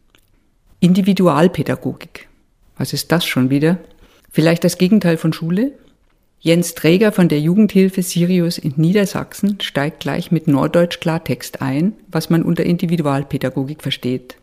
[0.80, 2.28] Individualpädagogik.
[2.76, 3.78] Was ist das schon wieder?
[4.30, 5.72] Vielleicht das Gegenteil von Schule?
[6.42, 12.30] Jens Träger von der Jugendhilfe Sirius in Niedersachsen steigt gleich mit Norddeutsch Klartext ein, was
[12.30, 14.36] man unter Individualpädagogik versteht.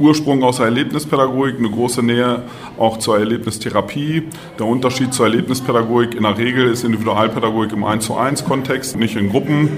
[0.00, 2.42] Ursprung aus der Erlebnispädagogik, eine große Nähe
[2.78, 4.24] auch zur Erlebnistherapie.
[4.58, 9.16] Der Unterschied zur Erlebnispädagogik in der Regel ist Individualpädagogik im 1 zu 1 Kontext, nicht
[9.16, 9.68] in Gruppen.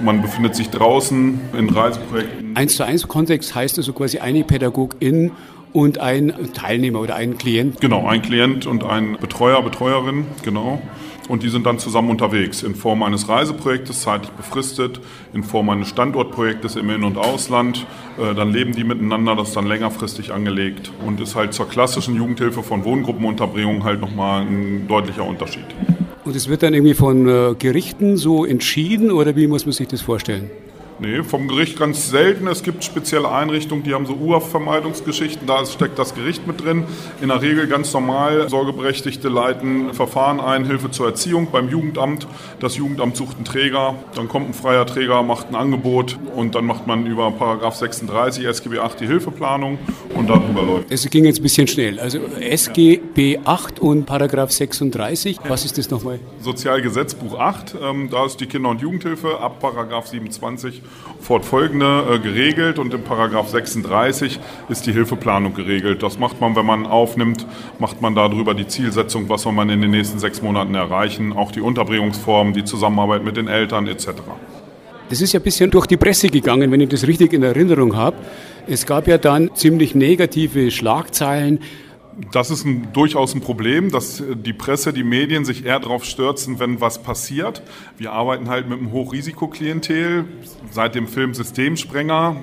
[0.00, 2.54] Man befindet sich draußen in Reiseprojekten.
[2.54, 5.32] 1 zu 1 Kontext heißt also quasi eine Pädagogin
[5.72, 7.80] und ein Teilnehmer oder ein Klient.
[7.80, 10.80] Genau, ein Klient und ein Betreuer, Betreuerin, genau
[11.30, 15.00] und die sind dann zusammen unterwegs in Form eines Reiseprojektes, zeitlich befristet,
[15.32, 17.86] in Form eines Standortprojektes im In- und Ausland.
[18.18, 22.16] Äh, dann leben die miteinander, das ist dann längerfristig angelegt und ist halt zur klassischen
[22.16, 25.66] Jugendhilfe von Wohngruppenunterbringung halt nochmal ein deutlicher Unterschied.
[26.24, 29.86] Und es wird dann irgendwie von äh, Gerichten so entschieden oder wie muss man sich
[29.86, 30.50] das vorstellen?
[31.02, 32.46] Nee, vom Gericht ganz selten.
[32.46, 36.84] Es gibt spezielle Einrichtungen, die haben so Urvermeidungsgeschichten, da steckt das Gericht mit drin.
[37.22, 42.26] In der Regel ganz normal, Sorgeberechtigte leiten Verfahren ein, Hilfe zur Erziehung beim Jugendamt.
[42.60, 46.66] Das Jugendamt sucht einen Träger, dann kommt ein freier Träger, macht ein Angebot und dann
[46.66, 49.78] macht man über Paragraph 36 SGB 8 die Hilfeplanung
[50.14, 50.92] und darüber läuft.
[50.92, 51.98] Es ging jetzt ein bisschen schnell.
[51.98, 56.18] Also SGB 8 und Paragraph 36, was ist das nochmal?
[56.42, 60.82] Sozialgesetzbuch 8, ähm, da ist die Kinder- und Jugendhilfe ab Paragraph 27
[61.20, 66.02] fortfolgende äh, geregelt und im Paragraph 36 ist die Hilfeplanung geregelt.
[66.02, 67.46] Das macht man, wenn man aufnimmt,
[67.78, 71.52] macht man darüber die Zielsetzung, was soll man in den nächsten sechs Monaten erreichen, auch
[71.52, 74.08] die Unterbringungsform, die Zusammenarbeit mit den Eltern etc.
[75.08, 77.96] Das ist ja ein bisschen durch die Presse gegangen, wenn ich das richtig in Erinnerung
[77.96, 78.16] habe.
[78.66, 81.60] Es gab ja dann ziemlich negative Schlagzeilen
[82.32, 86.58] das ist ein, durchaus ein Problem, dass die Presse, die Medien sich eher darauf stürzen,
[86.58, 87.62] wenn was passiert.
[87.98, 90.24] Wir arbeiten halt mit einem Hochrisikoklientel.
[90.70, 92.36] Seit dem Film Systemsprenger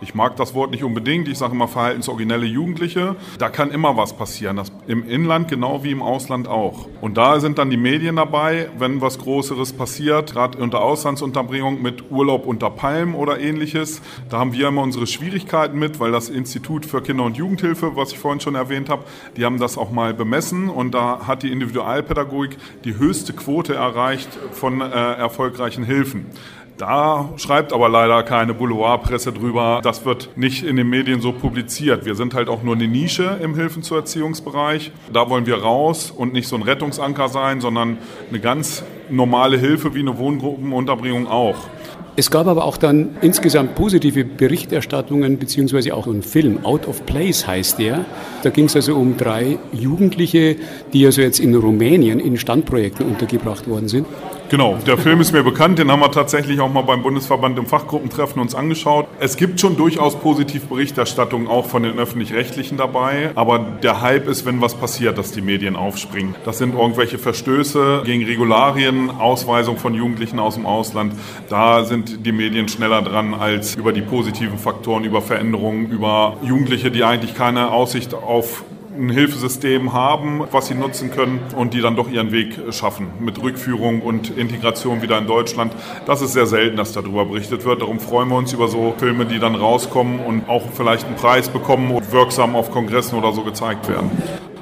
[0.00, 3.16] ich mag das Wort nicht unbedingt, ich sage immer verhaltensoriginelle Jugendliche.
[3.38, 6.88] Da kann immer was passieren, das im Inland genau wie im Ausland auch.
[7.00, 12.10] Und da sind dann die Medien dabei, wenn was Größeres passiert, gerade unter Auslandsunterbringung mit
[12.10, 14.00] Urlaub unter Palmen oder ähnliches.
[14.28, 18.12] Da haben wir immer unsere Schwierigkeiten mit, weil das Institut für Kinder- und Jugendhilfe, was
[18.12, 19.04] ich vorhin schon erwähnt habe,
[19.36, 24.28] die haben das auch mal bemessen und da hat die Individualpädagogik die höchste Quote erreicht
[24.52, 26.26] von äh, erfolgreichen Hilfen.
[26.78, 29.80] Da schreibt aber leider keine Boulevardpresse drüber.
[29.82, 32.04] Das wird nicht in den Medien so publiziert.
[32.04, 34.92] Wir sind halt auch nur eine Nische im Hilfen- zu Erziehungsbereich.
[35.12, 39.92] Da wollen wir raus und nicht so ein Rettungsanker sein, sondern eine ganz normale Hilfe
[39.94, 41.56] wie eine Wohngruppenunterbringung auch.
[42.14, 47.46] Es gab aber auch dann insgesamt positive Berichterstattungen, beziehungsweise auch ein Film, Out of Place
[47.46, 48.04] heißt der.
[48.44, 50.56] Da ging es also um drei Jugendliche,
[50.92, 54.06] die also jetzt in Rumänien in Standprojekten untergebracht worden sind.
[54.50, 57.66] Genau, der Film ist mir bekannt, den haben wir tatsächlich auch mal beim Bundesverband im
[57.66, 59.06] Fachgruppentreffen uns angeschaut.
[59.20, 64.46] Es gibt schon durchaus positiv Berichterstattung auch von den Öffentlich-Rechtlichen dabei, aber der Hype ist,
[64.46, 66.34] wenn was passiert, dass die Medien aufspringen.
[66.46, 71.12] Das sind irgendwelche Verstöße gegen Regularien, Ausweisung von Jugendlichen aus dem Ausland.
[71.50, 76.90] Da sind die Medien schneller dran als über die positiven Faktoren, über Veränderungen, über Jugendliche,
[76.90, 78.64] die eigentlich keine Aussicht auf
[78.98, 83.40] ein Hilfesystem haben, was sie nutzen können und die dann doch ihren Weg schaffen mit
[83.40, 85.72] Rückführung und Integration wieder in Deutschland.
[86.06, 87.82] Das ist sehr selten, dass darüber berichtet wird.
[87.82, 91.48] Darum freuen wir uns über so Filme, die dann rauskommen und auch vielleicht einen Preis
[91.48, 94.10] bekommen und wirksam auf Kongressen oder so gezeigt werden.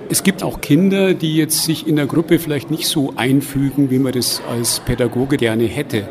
[0.08, 3.98] Es gibt auch Kinder, die jetzt sich in der Gruppe vielleicht nicht so einfügen, wie
[3.98, 6.08] man das als Pädagoge gerne hätte.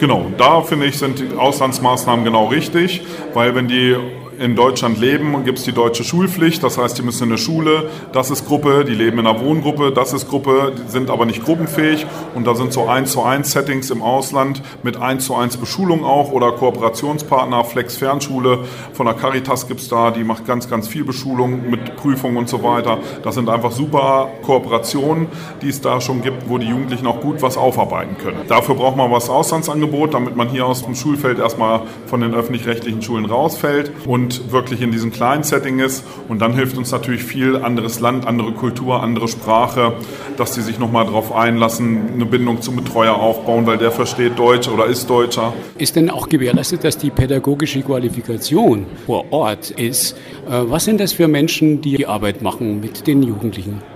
[0.00, 3.02] Genau, da finde ich, sind die Auslandsmaßnahmen genau richtig,
[3.34, 3.96] weil wenn die
[4.38, 6.62] in Deutschland leben, gibt es die deutsche Schulpflicht.
[6.62, 9.92] Das heißt, die müssen in eine Schule, das ist Gruppe, die leben in einer Wohngruppe,
[9.92, 12.06] das ist Gruppe, sind aber nicht gruppenfähig.
[12.34, 16.04] Und da sind so 1 zu 1 Settings im Ausland mit 1 zu 1 Beschulung
[16.04, 18.60] auch oder Kooperationspartner, Flex Fernschule.
[18.92, 22.48] Von der Caritas gibt es da, die macht ganz, ganz viel Beschulung mit Prüfungen und
[22.48, 22.98] so weiter.
[23.22, 25.28] Das sind einfach super Kooperationen,
[25.60, 28.38] die es da schon gibt, wo die Jugendlichen auch gut was aufarbeiten können.
[28.48, 33.02] Dafür braucht man was Auslandsangebot, damit man hier aus dem Schulfeld erstmal von den öffentlich-rechtlichen
[33.02, 33.92] Schulen rausfällt.
[34.06, 36.04] Und und wirklich in diesem kleinen Setting ist.
[36.28, 39.94] Und dann hilft uns natürlich viel anderes Land, andere Kultur, andere Sprache,
[40.36, 44.68] dass die sich nochmal darauf einlassen, eine Bindung zum Betreuer aufbauen, weil der versteht Deutsch
[44.68, 45.52] oder ist Deutscher.
[45.78, 50.16] Ist denn auch gewährleistet, dass die pädagogische Qualifikation vor Ort ist?
[50.48, 53.91] Äh, was sind das für Menschen, die die Arbeit machen mit den Jugendlichen?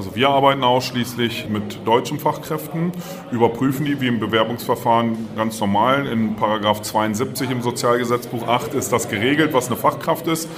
[0.00, 2.90] Also wir arbeiten ausschließlich mit deutschen Fachkräften,
[3.32, 6.06] überprüfen die wie im Bewerbungsverfahren ganz normal.
[6.06, 10.48] In Paragraph 72 im Sozialgesetzbuch 8 ist das geregelt, was eine Fachkraft ist.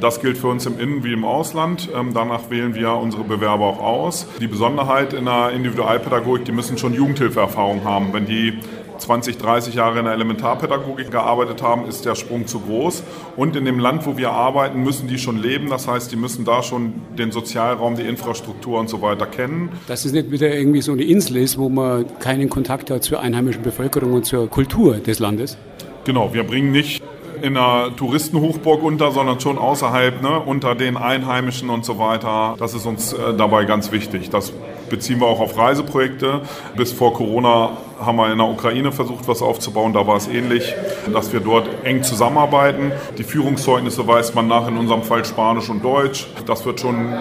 [0.00, 1.88] Das gilt für uns im Innen- wie im Ausland.
[1.92, 4.28] Ähm, danach wählen wir unsere Bewerber auch aus.
[4.40, 8.12] Die Besonderheit in der Individualpädagogik, die müssen schon Jugendhilfeerfahrung haben.
[8.12, 8.60] Wenn die
[8.98, 13.02] 20, 30 Jahre in der Elementarpädagogik gearbeitet haben, ist der Sprung zu groß.
[13.36, 15.70] Und in dem Land, wo wir arbeiten, müssen die schon leben.
[15.70, 19.70] Das heißt, die müssen da schon den Sozialraum, die Infrastruktur und so weiter kennen.
[19.86, 23.20] Dass es nicht wieder irgendwie so eine Insel ist, wo man keinen Kontakt hat zur
[23.20, 25.56] einheimischen Bevölkerung und zur Kultur des Landes.
[26.04, 27.02] Genau, wir bringen nicht
[27.42, 32.54] in einer Touristenhochburg unter, sondern schon außerhalb, ne, unter den Einheimischen und so weiter.
[32.58, 34.30] Das ist uns äh, dabei ganz wichtig.
[34.30, 34.52] Das
[34.92, 36.42] beziehen wir auch auf Reiseprojekte.
[36.76, 39.92] Bis vor Corona haben wir in der Ukraine versucht, was aufzubauen.
[39.92, 40.74] Da war es ähnlich,
[41.12, 42.92] dass wir dort eng zusammenarbeiten.
[43.18, 46.26] Die Führungszeugnisse weist man nach, in unserem Fall Spanisch und Deutsch.
[46.46, 47.12] Das wird schon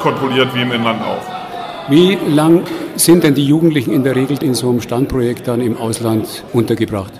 [0.00, 1.90] kontrolliert wie im Inland auch.
[1.90, 2.62] Wie lang
[2.96, 7.12] sind denn die Jugendlichen in der Regel in so einem Standprojekt dann im Ausland untergebracht?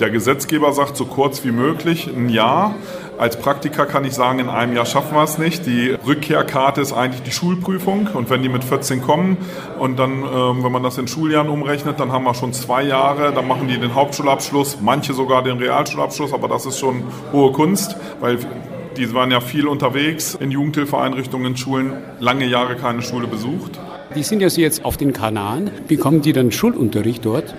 [0.00, 2.74] Der Gesetzgeber sagt so kurz wie möglich, ein Jahr.
[3.18, 5.66] Als Praktiker kann ich sagen, in einem Jahr schaffen wir es nicht.
[5.66, 8.08] Die Rückkehrkarte ist eigentlich die Schulprüfung.
[8.14, 9.38] Und wenn die mit 14 kommen
[9.80, 13.32] und dann, ähm, wenn man das in Schuljahren umrechnet, dann haben wir schon zwei Jahre.
[13.32, 16.32] Dann machen die den Hauptschulabschluss, manche sogar den Realschulabschluss.
[16.32, 17.02] Aber das ist schon
[17.32, 18.38] hohe Kunst, weil
[18.96, 23.80] die waren ja viel unterwegs in Jugendhilfeeinrichtungen, in Schulen, lange Jahre keine Schule besucht.
[24.14, 25.72] Die sind ja jetzt auf den Kanaren.
[25.88, 27.52] Bekommen die dann Schulunterricht dort?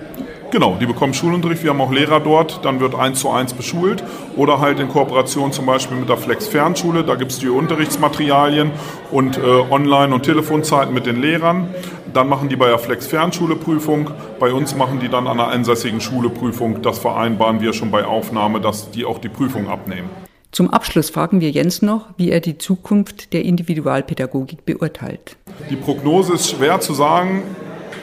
[0.50, 1.62] Genau, die bekommen Schulunterricht.
[1.62, 2.64] Wir haben auch Lehrer dort.
[2.64, 4.02] Dann wird eins zu eins beschult.
[4.36, 7.04] Oder halt in Kooperation zum Beispiel mit der Flex Fernschule.
[7.04, 8.72] Da gibt es die Unterrichtsmaterialien
[9.12, 11.72] und äh, Online- und Telefonzeiten mit den Lehrern.
[12.12, 14.10] Dann machen die bei der Flex Fernschule Prüfung.
[14.40, 16.82] Bei uns machen die dann an einer einsässigen Schule Prüfung.
[16.82, 20.08] Das vereinbaren wir schon bei Aufnahme, dass die auch die Prüfung abnehmen.
[20.50, 25.36] Zum Abschluss fragen wir Jens noch, wie er die Zukunft der Individualpädagogik beurteilt.
[25.70, 27.44] Die Prognose ist schwer zu sagen.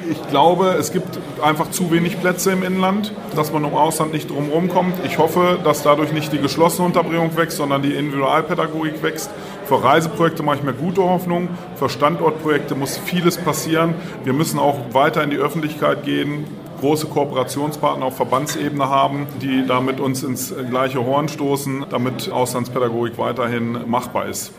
[0.10, 4.30] Ich glaube, es gibt einfach zu wenig Plätze im Inland, dass man im Ausland nicht
[4.30, 4.94] drumherum kommt.
[5.06, 9.30] Ich hoffe, dass dadurch nicht die geschlossene Unterbringung wächst, sondern die Individualpädagogik wächst.
[9.66, 11.50] Für Reiseprojekte mache ich mir gute Hoffnung.
[11.76, 13.96] Für Standortprojekte muss vieles passieren.
[14.24, 16.46] Wir müssen auch weiter in die Öffentlichkeit gehen,
[16.80, 23.18] große Kooperationspartner auf Verbandsebene haben, die da mit uns ins gleiche Horn stoßen, damit Auslandspädagogik
[23.18, 24.54] weiterhin machbar ist.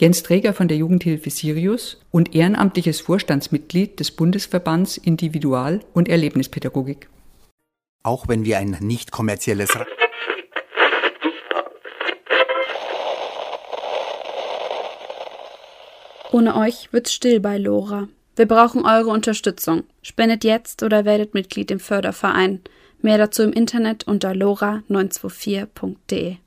[0.00, 7.10] Jens Träger von der Jugendhilfe Sirius und ehrenamtliches Vorstandsmitglied des Bundesverbands Individual- und Erlebnispädagogik.
[8.02, 9.68] Auch wenn wir ein nicht kommerzielles
[16.32, 18.08] Ohne euch wird's still bei Lora.
[18.36, 19.84] Wir brauchen eure Unterstützung.
[20.00, 22.62] Spendet jetzt oder werdet Mitglied im Förderverein.
[23.02, 26.38] Mehr dazu im Internet unter lora924.de.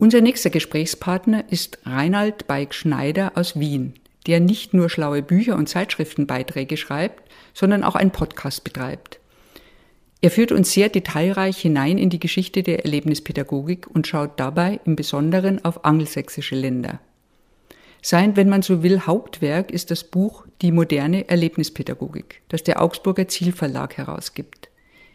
[0.00, 3.94] Unser nächster Gesprächspartner ist Reinhard Beik Schneider aus Wien,
[4.28, 9.18] der nicht nur schlaue Bücher und Zeitschriftenbeiträge schreibt, sondern auch einen Podcast betreibt.
[10.20, 14.94] Er führt uns sehr detailreich hinein in die Geschichte der Erlebnispädagogik und schaut dabei im
[14.94, 17.00] Besonderen auf angelsächsische Länder.
[18.00, 23.26] Sein, wenn man so will, Hauptwerk ist das Buch Die moderne Erlebnispädagogik, das der Augsburger
[23.26, 24.68] Zielverlag herausgibt.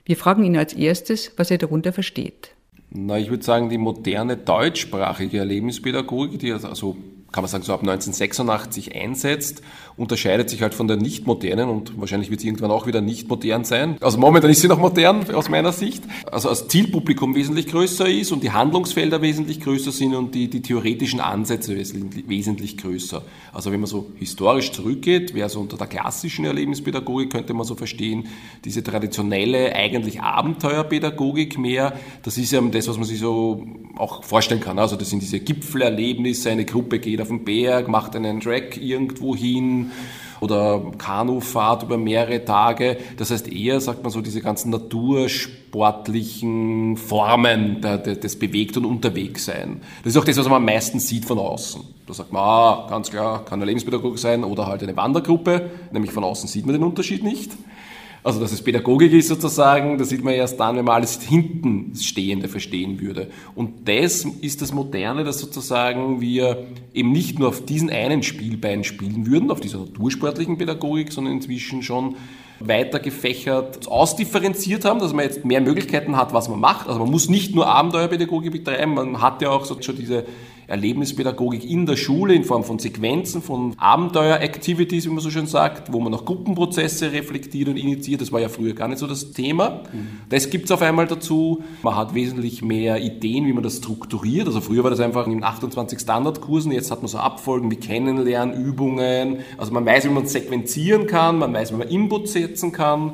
[0.03, 2.52] Wir fragen ihn als erstes, was er darunter versteht.
[2.95, 6.95] Na, ich würde sagen, die moderne deutschsprachige Erlebnispädagogik, die also
[7.33, 9.63] kann man sagen, so ab 1986 einsetzt,
[9.97, 13.27] unterscheidet sich halt von der nicht modernen und wahrscheinlich wird sie irgendwann auch wieder nicht
[13.27, 13.97] modern sein.
[14.01, 16.03] Also momentan ist sie noch modern aus meiner Sicht.
[16.31, 20.61] Also als Zielpublikum wesentlich größer ist und die Handlungsfelder wesentlich größer sind und die, die
[20.61, 23.23] theoretischen Ansätze wesentlich, wesentlich größer.
[23.51, 27.75] Also wenn man so historisch zurückgeht, wäre so unter der klassischen Erlebnispädagogik könnte man so
[27.75, 28.27] verstehen,
[28.63, 34.61] diese traditionelle eigentlich Abenteuerpädagogik mehr, das ist ja das, was man sich so auch vorstellen
[34.61, 34.79] kann.
[34.79, 39.35] Also das sind diese Gipfelerlebnisse, eine Gruppe geht auf den Berg, macht einen Track irgendwo
[39.35, 39.91] hin
[40.41, 42.97] oder Kanufahrt über mehrere Tage.
[43.17, 49.81] Das heißt eher, sagt man so, diese ganzen natursportlichen Formen des Bewegt- und Unterwegssein.
[50.03, 51.81] Das ist auch das, was man am meisten sieht von außen.
[52.05, 55.69] Da sagt man, ah, ganz klar, kann eine Lebenspädagogik sein oder halt eine Wandergruppe.
[55.91, 57.53] Nämlich von außen sieht man den Unterschied nicht.
[58.23, 61.93] Also, dass es Pädagogik ist sozusagen, das sieht man erst dann, wenn man alles hinten
[61.95, 63.29] Stehende verstehen würde.
[63.53, 68.85] Und das ist das Moderne, dass sozusagen wir eben nicht nur auf diesen einen Spielbein
[68.85, 72.15] spielen würden, auf dieser natursportlichen Pädagogik, sondern inzwischen schon
[72.59, 76.87] weiter gefächert ausdifferenziert haben, dass man jetzt mehr Möglichkeiten hat, was man macht.
[76.87, 80.25] Also man muss nicht nur Abenteuerpädagogik betreiben, man hat ja auch so schon diese
[80.67, 85.91] Erlebnispädagogik in der Schule in Form von Sequenzen, von Abenteuer-Activities, wie man so schön sagt,
[85.91, 88.21] wo man auch Gruppenprozesse reflektiert und initiiert.
[88.21, 89.81] Das war ja früher gar nicht so das Thema.
[89.91, 90.07] Mhm.
[90.29, 91.63] Das gibt es auf einmal dazu.
[91.81, 94.47] Man hat wesentlich mehr Ideen, wie man das strukturiert.
[94.47, 99.39] Also früher war das einfach in 28 Standardkursen, jetzt hat man so Abfolgen wie Kennenlernübungen.
[99.57, 103.13] Also man weiß, wie man sequenzieren kann, man weiß, wie man Input setzen kann.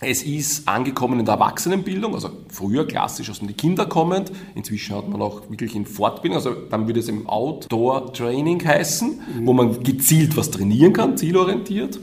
[0.00, 4.32] Es ist angekommen in der Erwachsenenbildung, also früher klassisch aus den Kinder kommend.
[4.54, 9.46] Inzwischen hat man auch wirklich in Fortbildung, also dann würde es im Outdoor-Training heißen, mhm.
[9.46, 12.00] wo man gezielt was trainieren kann, zielorientiert.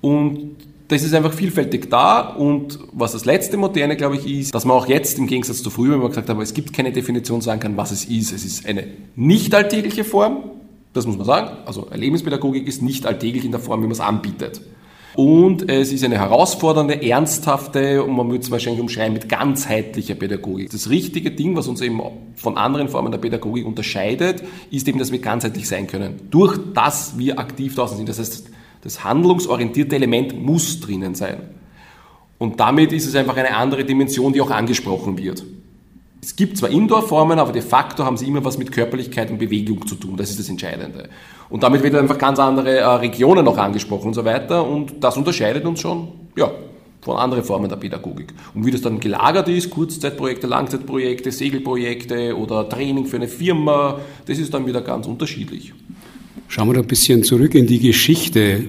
[0.00, 0.56] Und
[0.88, 4.76] das ist einfach vielfältig da und was das letzte Moderne, glaube ich, ist, dass man
[4.76, 7.60] auch jetzt im Gegensatz zu früher, wenn man gesagt hat, es gibt keine Definition, sagen
[7.60, 8.32] kann, was es ist.
[8.32, 8.86] Es ist eine
[9.16, 10.50] nicht alltägliche Form,
[10.92, 11.56] das muss man sagen.
[11.64, 14.60] Also Erlebnispädagogik ist nicht alltäglich in der Form, wie man es anbietet.
[15.14, 20.70] Und es ist eine herausfordernde, ernsthafte und man würde es wahrscheinlich umschreiben mit ganzheitlicher Pädagogik.
[20.70, 22.00] Das richtige Ding, was uns eben
[22.34, 26.28] von anderen Formen der Pädagogik unterscheidet, ist eben, dass wir ganzheitlich sein können.
[26.30, 28.08] Durch das wir aktiv draußen sind.
[28.08, 28.50] Das heißt,
[28.82, 31.36] das handlungsorientierte Element muss drinnen sein.
[32.38, 35.44] Und damit ist es einfach eine andere Dimension, die auch angesprochen wird.
[36.24, 39.84] Es gibt zwar Indoor-Formen, aber de facto haben sie immer was mit Körperlichkeit und Bewegung
[39.88, 40.16] zu tun.
[40.16, 41.08] Das ist das Entscheidende.
[41.50, 44.64] Und damit werden einfach ganz andere äh, Regionen noch angesprochen und so weiter.
[44.64, 46.06] Und das unterscheidet uns schon,
[46.36, 46.52] ja,
[47.00, 48.32] von anderen Formen der Pädagogik.
[48.54, 54.38] Und wie das dann gelagert ist, Kurzzeitprojekte, Langzeitprojekte, Segelprojekte oder Training für eine Firma, das
[54.38, 55.74] ist dann wieder ganz unterschiedlich.
[56.46, 58.68] Schauen wir da ein bisschen zurück in die Geschichte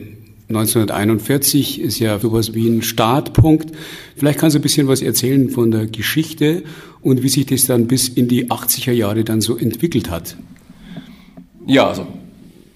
[0.50, 3.72] 1941 ist ja sowas wie ein Startpunkt.
[4.16, 6.64] Vielleicht kannst du ein bisschen was erzählen von der Geschichte
[7.04, 10.38] und wie sich das dann bis in die 80er Jahre dann so entwickelt hat.
[11.66, 12.08] Ja, also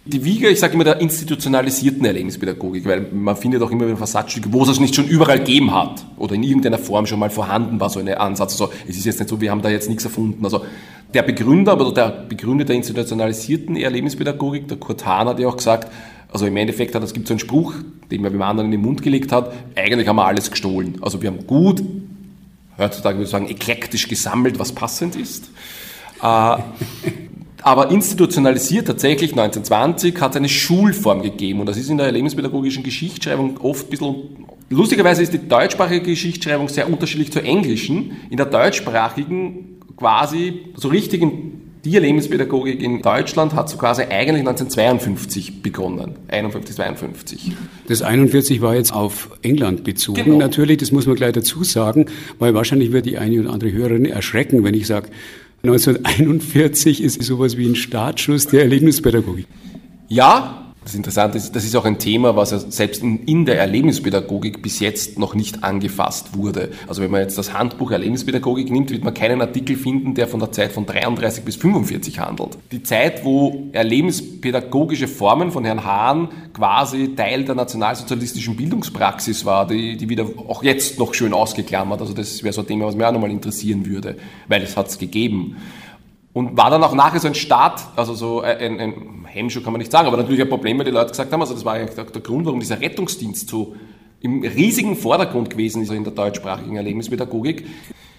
[0.05, 4.51] die Wiege, ich sage immer, der institutionalisierten Erlebnispädagogik, weil man findet auch immer wieder Versatzstücke,
[4.53, 7.79] wo es es nicht schon überall gegeben hat oder in irgendeiner Form schon mal vorhanden
[7.79, 8.53] war, so ein Ansatz.
[8.53, 10.43] Also es ist jetzt nicht so, wir haben da jetzt nichts erfunden.
[10.45, 10.63] Also
[11.13, 15.91] der Begründer, aber der Begründer der institutionalisierten Erlebnispädagogik, der Kurt Hahn, hat ja auch gesagt,
[16.31, 17.73] also im Endeffekt hat es gibt so einen Spruch,
[18.11, 20.99] den man dem anderen in den Mund gelegt hat, eigentlich haben wir alles gestohlen.
[21.01, 21.83] Also wir haben gut,
[22.77, 25.49] heutzutage würde ich sagen, eklektisch gesammelt, was passend ist.
[26.21, 26.23] Äh,
[27.63, 32.83] aber institutionalisiert tatsächlich 1920 hat es eine Schulform gegeben und das ist in der lebenspädagogischen
[32.83, 34.15] Geschichtsschreibung oft ein bisschen
[34.69, 38.17] Lustigerweise ist die deutschsprachige Geschichtsschreibung sehr unterschiedlich zur englischen.
[38.29, 44.39] In der deutschsprachigen quasi so richtig in die Lebenspädagogik in Deutschland hat so quasi eigentlich
[44.39, 46.15] 1952 begonnen.
[46.27, 47.51] 51, 52.
[47.87, 50.23] Das 41 war jetzt auf England bezogen.
[50.23, 50.37] Genau.
[50.37, 52.07] Natürlich, das muss man gleich dazu sagen,
[52.39, 55.09] weil wahrscheinlich wird die eine oder andere Hörerin erschrecken, wenn ich sage,
[55.63, 59.47] 1941 ist sowas wie ein Startschuss der Erlebnispädagogik.
[60.07, 63.59] Ja, das Interessante ist, das ist auch ein Thema, was ja selbst in, in, der
[63.59, 66.71] Erlebnispädagogik bis jetzt noch nicht angefasst wurde.
[66.87, 70.39] Also wenn man jetzt das Handbuch Erlebnispädagogik nimmt, wird man keinen Artikel finden, der von
[70.39, 72.57] der Zeit von 33 bis 45 handelt.
[72.71, 79.97] Die Zeit, wo erlebnispädagogische Formen von Herrn Hahn quasi Teil der nationalsozialistischen Bildungspraxis war, die,
[79.97, 81.99] die wieder auch jetzt noch schön ausgeklammert.
[81.99, 84.15] Also das wäre so ein Thema, was mich auch nochmal interessieren würde,
[84.47, 85.57] weil es hat es gegeben.
[86.37, 89.79] Und war dann auch nachher so ein Start, also so ein, ein Hemmschuh kann man
[89.79, 91.95] nicht sagen, aber natürlich ein Problem, weil die Leute gesagt haben, also das war eigentlich
[91.95, 93.75] der, der Grund, warum dieser Rettungsdienst so
[94.21, 97.65] im riesigen Vordergrund gewesen ist in der deutschsprachigen Erlebnispädagogik.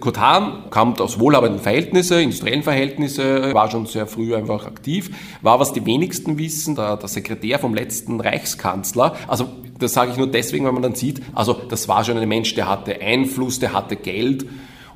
[0.01, 5.11] Kurt Hahn kam aus wohlhabenden Verhältnissen, industriellen Verhältnissen, war schon sehr früh einfach aktiv,
[5.41, 9.15] war, was die wenigsten wissen, der, der Sekretär vom letzten Reichskanzler.
[9.29, 9.47] Also
[9.79, 12.53] das sage ich nur deswegen, weil man dann sieht, also das war schon ein Mensch,
[12.53, 14.45] der hatte Einfluss, der hatte Geld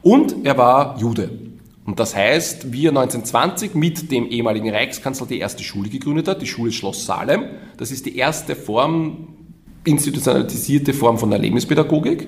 [0.02, 1.53] und er war Jude.
[1.86, 6.42] Und das heißt, wie er 1920 mit dem ehemaligen Reichskanzler die erste Schule gegründet hat,
[6.42, 7.46] die Schule Schloss Salem.
[7.78, 9.28] Das ist die erste Form,
[9.84, 12.28] institutionalisierte Form von Erlebnispädagogik.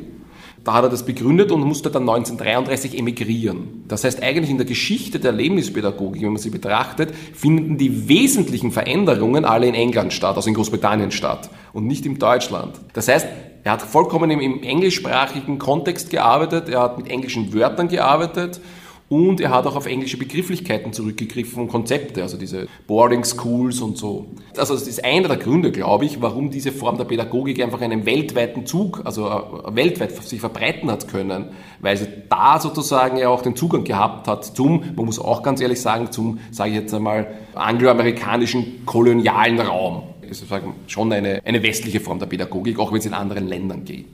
[0.66, 3.84] Da hat er das begründet und musste dann 1933 emigrieren.
[3.88, 8.72] Das heißt, eigentlich in der Geschichte der Erlebnispädagogik, wenn man sie betrachtet, finden die wesentlichen
[8.72, 12.74] Veränderungen alle in England statt, also in Großbritannien statt und nicht in Deutschland.
[12.93, 13.28] Das heißt,
[13.64, 18.60] er hat vollkommen im, englischsprachigen Kontext gearbeitet, er hat mit englischen Wörtern gearbeitet
[19.08, 23.97] und er hat auch auf englische Begrifflichkeiten zurückgegriffen und Konzepte, also diese Boarding Schools und
[23.97, 24.28] so.
[24.58, 28.06] Also das ist einer der Gründe, glaube ich, warum diese Form der Pädagogik einfach einen
[28.06, 31.49] weltweiten Zug, also äh, weltweit sich verbreiten hat können,
[31.82, 35.62] weil sie da sozusagen ja auch den Zugang gehabt hat zum, man muss auch ganz
[35.62, 40.03] ehrlich sagen, zum, sage ich jetzt einmal, angloamerikanischen kolonialen Raum.
[40.28, 40.49] Das ist
[40.88, 44.08] schon eine, eine westliche Form der Pädagogik, auch wenn es in anderen Ländern geht.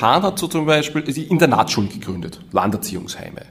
[0.00, 3.42] Hahn hat so zum Beispiel die Internatsschulen gegründet, Landerziehungsheime.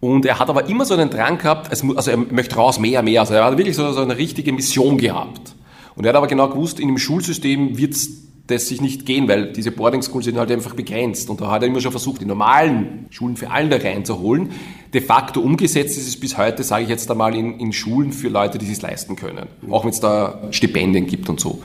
[0.00, 3.20] Und er hat aber immer so einen Drang gehabt, also er möchte raus, mehr, mehr.
[3.20, 5.54] Also er hat wirklich so, eine richtige Mission gehabt.
[5.96, 9.26] Und er hat aber genau gewusst, in dem Schulsystem wird es das sich nicht gehen,
[9.26, 11.30] weil diese Boarding Schools sind halt einfach begrenzt.
[11.30, 14.50] Und da hat er immer schon versucht, die normalen Schulen für alle da reinzuholen.
[14.92, 18.28] De facto umgesetzt ist es bis heute, sage ich jetzt einmal, in, in Schulen für
[18.28, 19.46] Leute, die es leisten können.
[19.70, 21.62] Auch wenn es da Stipendien gibt und so.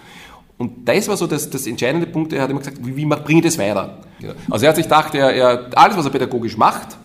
[0.57, 2.31] Und das war so das, das entscheidende Punkt.
[2.31, 3.97] Er hat immer gesagt, wie, wie bringe ich das weiter?
[4.49, 6.97] Also er hat sich gedacht, er, er, alles, was er pädagogisch macht,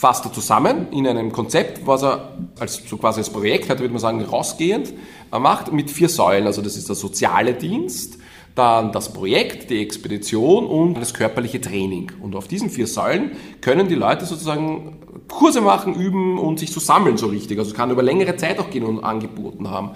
[0.00, 3.92] fasst er zusammen in einem Konzept, was er als, so quasi als Projekt, heute würde
[3.92, 4.94] man sagen, rausgehend
[5.30, 6.46] macht, mit vier Säulen.
[6.46, 8.16] Also das ist der soziale Dienst,
[8.54, 12.12] dann das Projekt, die Expedition und das körperliche Training.
[12.22, 14.96] Und auf diesen vier Säulen können die Leute sozusagen
[15.28, 17.58] Kurse machen, üben und sich so sammeln so richtig.
[17.58, 19.90] Also es kann über längere Zeit auch gehen und angeboten haben.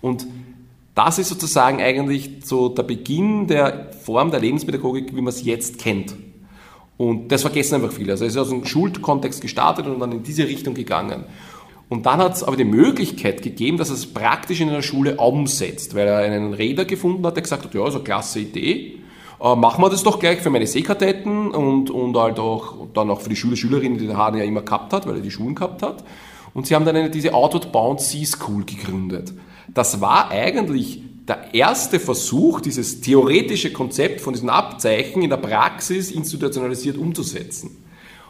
[0.00, 0.26] Und
[0.94, 5.76] das ist sozusagen eigentlich so der Beginn der Form der Lebenspädagogik, wie man es jetzt
[5.78, 6.14] kennt.
[7.02, 8.12] Und das vergessen einfach viele.
[8.12, 11.24] Also es ist aus dem Schulkontext gestartet und dann in diese Richtung gegangen.
[11.88, 15.16] Und dann hat es aber die Möglichkeit gegeben, dass er es praktisch in einer Schule
[15.16, 19.00] umsetzt, weil er einen Räder gefunden hat, der gesagt hat, ja, so klasse Idee,
[19.40, 23.20] äh, machen wir das doch gleich für meine Seekadetten und, und halt auch dann auch
[23.20, 25.56] für die Schüler, Schülerinnen, die der Hahn ja immer gehabt hat, weil er die Schulen
[25.56, 26.04] gehabt hat.
[26.54, 29.32] Und sie haben dann eine, diese Outward Bound Sea School gegründet.
[29.74, 36.10] Das war eigentlich der erste Versuch, dieses theoretische Konzept von diesen Abzeichen in der Praxis
[36.10, 37.82] institutionalisiert umzusetzen.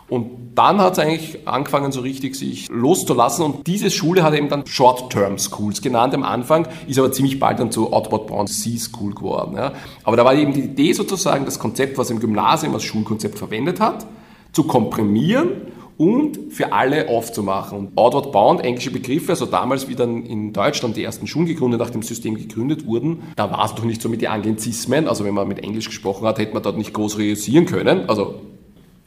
[0.09, 3.47] Und dann hat es eigentlich angefangen, so richtig sich loszulassen.
[3.47, 7.59] Und diese Schule hat eben dann Short-Term Schools genannt am Anfang, ist aber ziemlich bald
[7.59, 9.57] dann zu Outward Bound Sea School geworden.
[9.57, 9.73] Ja.
[10.05, 13.81] Aber da war eben die Idee sozusagen, das Konzept, was im Gymnasium als Schulkonzept verwendet
[13.81, 14.07] hat,
[14.53, 17.79] zu komprimieren und für alle aufzumachen.
[17.79, 21.81] Und Outward Bound, englische Begriffe, also damals, wie dann in Deutschland die ersten Schulen gegründet,
[21.81, 25.25] nach dem System gegründet wurden, da war es doch nicht so mit den Anglizismen, also
[25.25, 28.37] wenn man mit Englisch gesprochen hat, hätte man dort nicht groß realisieren können, also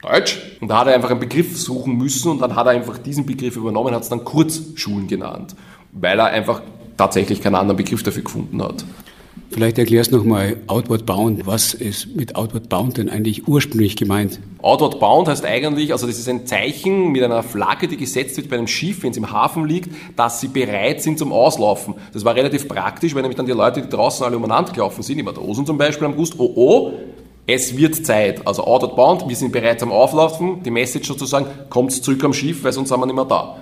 [0.02, 0.58] Deutsch.
[0.60, 3.26] Und da hat er einfach einen Begriff suchen müssen und dann hat er einfach diesen
[3.26, 5.56] Begriff übernommen, hat es dann Kurzschulen genannt,
[5.92, 6.62] weil er einfach
[6.96, 8.84] tatsächlich keinen anderen Begriff dafür gefunden hat.
[9.50, 11.46] Vielleicht erklärst du nochmal Outward Bound.
[11.46, 14.40] Was ist mit Outward Bound denn eigentlich ursprünglich gemeint?
[14.60, 18.50] Outward Bound heißt eigentlich, also das ist ein Zeichen mit einer Flagge, die gesetzt wird
[18.50, 21.94] bei einem Schiff, wenn es im Hafen liegt, dass sie bereit sind zum Auslaufen.
[22.12, 25.16] Das war relativ praktisch, weil nämlich dann die Leute, die draußen alle umeinander gelaufen sind,
[25.16, 26.92] die Matrosen zum Beispiel, haben gewusst, oh oh,
[27.46, 28.46] es wird Zeit.
[28.46, 30.62] Also Outward Bound, wir sind bereit zum Auflaufen.
[30.64, 33.58] Die Message sozusagen, kommt zurück am Schiff, weil sonst sind wir nicht mehr da.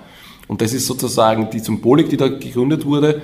[0.47, 3.21] Und das ist sozusagen die Symbolik, die da gegründet wurde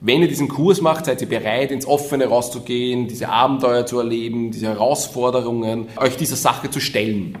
[0.00, 4.50] wenn ihr diesen Kurs macht, seid ihr bereit, ins Offene rauszugehen, diese Abenteuer zu erleben,
[4.50, 7.36] diese Herausforderungen, euch dieser Sache zu stellen.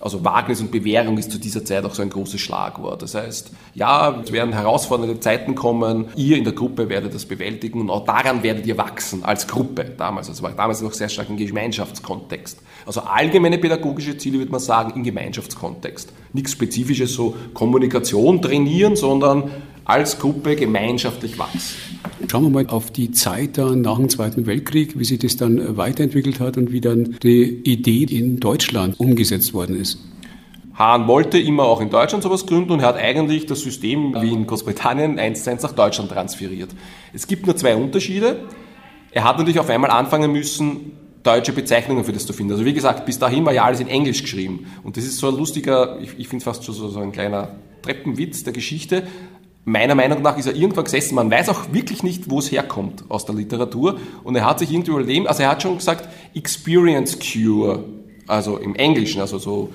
[0.00, 3.02] Also Wagnis und Bewährung ist zu dieser Zeit auch so ein großes Schlagwort.
[3.02, 7.80] Das heißt, ja, es werden herausfordernde Zeiten kommen, ihr in der Gruppe werdet das bewältigen
[7.80, 10.28] und auch daran werdet ihr wachsen als Gruppe damals.
[10.28, 12.60] Also war damals noch sehr stark im Gemeinschaftskontext.
[12.86, 16.12] Also allgemeine pädagogische Ziele würde man sagen im Gemeinschaftskontext.
[16.32, 19.50] Nichts Spezifisches so Kommunikation trainieren, sondern
[19.88, 21.76] als Gruppe gemeinschaftlich wachsen.
[22.30, 25.76] Schauen wir mal auf die Zeit dann nach dem Zweiten Weltkrieg, wie sich das dann
[25.78, 29.98] weiterentwickelt hat und wie dann die Idee in Deutschland umgesetzt worden ist.
[30.74, 34.30] Hahn wollte immer auch in Deutschland sowas gründen und er hat eigentlich das System wie
[34.30, 36.70] in Großbritannien eins zu eins nach Deutschland transferiert.
[37.14, 38.44] Es gibt nur zwei Unterschiede.
[39.10, 42.52] Er hat natürlich auf einmal anfangen müssen, deutsche Bezeichnungen für das zu finden.
[42.52, 44.66] Also wie gesagt, bis dahin war ja alles in Englisch geschrieben.
[44.84, 47.56] Und das ist so ein lustiger, ich, ich finde fast schon so, so ein kleiner
[47.82, 49.04] Treppenwitz der Geschichte
[49.70, 51.14] meiner Meinung nach ist er irgendwann gesessen.
[51.14, 53.98] Man weiß auch wirklich nicht, wo es herkommt aus der Literatur.
[54.24, 57.84] Und er hat sich irgendwie überlebt, also er hat schon gesagt, Experience Cure,
[58.26, 59.70] also im Englischen, also so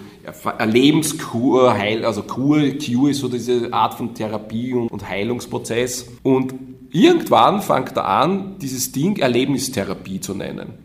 [0.57, 6.07] Erlebenskur, Heil, also Kur, Cure ist so diese Art von Therapie und Heilungsprozess.
[6.21, 6.53] Und
[6.91, 10.82] irgendwann fängt er an, dieses Ding Erlebnistherapie zu nennen.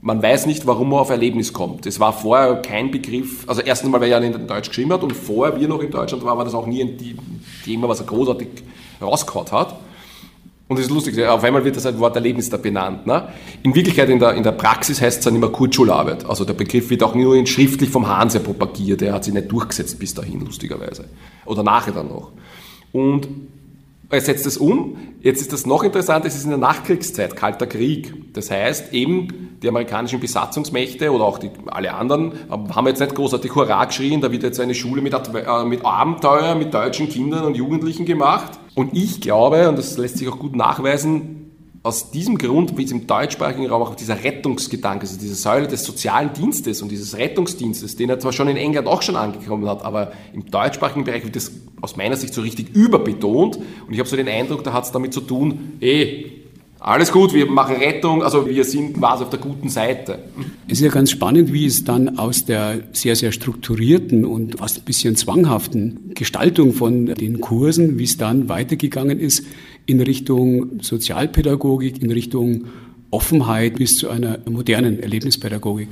[0.00, 1.84] Man weiß nicht, warum man auf Erlebnis kommt.
[1.86, 5.12] Es war vorher kein Begriff, also erstens mal, weil er in Deutsch geschrieben hat und
[5.12, 6.96] vorher wir noch in Deutschland waren, war das auch nie ein
[7.64, 8.48] Thema, was er großartig
[9.00, 9.76] rausgehauen hat.
[10.68, 13.06] Und es ist lustig, auf einmal wird das ein Wort Erlebnis da benannt.
[13.06, 13.28] Ne?
[13.62, 16.26] In Wirklichkeit, in der, in der Praxis heißt es dann immer Kurzschularbeit.
[16.26, 19.50] Also der Begriff wird auch nur in schriftlich vom Hanse propagiert, der hat sich nicht
[19.50, 21.06] durchgesetzt bis dahin, lustigerweise.
[21.46, 22.32] Oder nachher dann noch.
[22.92, 23.28] Und
[24.10, 24.96] er setzt es um.
[25.20, 28.32] Jetzt ist das noch interessant, es ist in der Nachkriegszeit, Kalter Krieg.
[28.32, 33.54] Das heißt, eben die amerikanischen Besatzungsmächte oder auch die, alle anderen haben jetzt nicht großartig
[33.54, 37.56] Hurra geschrien, da wird jetzt eine Schule mit, äh, mit Abenteuer, mit deutschen Kindern und
[37.56, 38.52] Jugendlichen gemacht.
[38.74, 41.37] Und ich glaube, und das lässt sich auch gut nachweisen,
[41.82, 45.84] aus diesem Grund, wie es im deutschsprachigen Raum auch dieser Rettungsgedanke, also diese Säule des
[45.84, 49.84] sozialen Dienstes und dieses Rettungsdienstes, den er zwar schon in England auch schon angekommen hat,
[49.84, 53.56] aber im deutschsprachigen Bereich wird das aus meiner Sicht so richtig überbetont.
[53.56, 56.26] Und ich habe so den Eindruck, da hat es damit zu tun, eh,
[56.80, 60.20] alles gut, wir machen Rettung, also wir sind quasi auf der guten Seite.
[60.68, 64.78] Es ist ja ganz spannend, wie es dann aus der sehr, sehr strukturierten und fast
[64.78, 69.44] ein bisschen zwanghaften Gestaltung von den Kursen, wie es dann weitergegangen ist
[69.88, 72.66] in Richtung Sozialpädagogik, in Richtung
[73.10, 75.88] Offenheit bis zu einer modernen Erlebnispädagogik?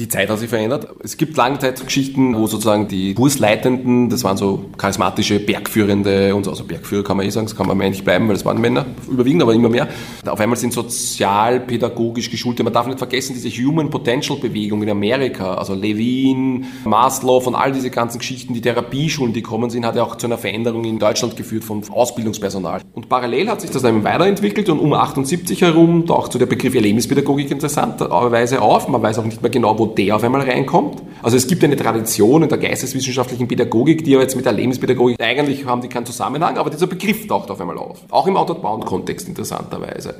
[0.00, 0.88] Die Zeit hat sich verändert.
[1.04, 6.64] Es gibt Langzeitgeschichten, wo sozusagen die Kursleitenden, das waren so charismatische Bergführende und so, also
[6.64, 9.42] Bergführer kann man eh sagen, das kann man männlich bleiben, weil es waren Männer, überwiegend,
[9.42, 9.88] aber immer mehr.
[10.24, 15.52] Auf einmal sind sozialpädagogisch geschulte, man darf nicht vergessen, diese Human Potential Bewegung in Amerika,
[15.52, 20.02] also Levin, Maslow und all diese ganzen Geschichten, die Therapieschulen, die kommen sind, hat ja
[20.02, 22.80] auch zu einer Veränderung in Deutschland geführt vom Ausbildungspersonal.
[22.94, 26.74] Und parallel hat sich das dann weiterentwickelt und um 78 herum taucht so der Begriff
[26.74, 28.88] Erlebnispädagogik interessanterweise auf.
[28.88, 31.02] Man weiß auch nicht mehr genau, wo der auf einmal reinkommt.
[31.22, 35.20] Also es gibt eine Tradition in der geisteswissenschaftlichen Pädagogik, die aber jetzt mit der Lebenspädagogik,
[35.20, 37.98] eigentlich haben die keinen Zusammenhang, aber dieser Begriff taucht auf einmal auf.
[38.10, 40.16] Auch im Outward-Bound-Kontext interessanterweise.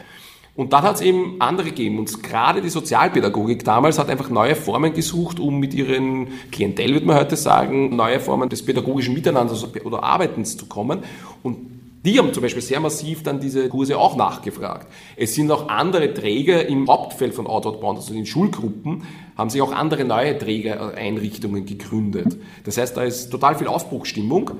[0.57, 1.99] Und dann hat es eben andere gegeben.
[1.99, 7.07] Und gerade die Sozialpädagogik damals hat einfach neue Formen gesucht, um mit ihren Klientel, würde
[7.07, 11.01] man heute sagen, neue Formen des pädagogischen Miteinanders oder Arbeitens zu kommen.
[11.43, 14.89] Und die haben zum Beispiel sehr massiv dann diese Kurse auch nachgefragt.
[15.17, 19.03] Es sind auch andere Träger im Hauptfeld von Outward Bound, also in Schulgruppen,
[19.37, 22.39] haben sich auch andere neue Trägereinrichtungen gegründet.
[22.65, 24.53] Das heißt, da ist total viel Aufbruchstimmung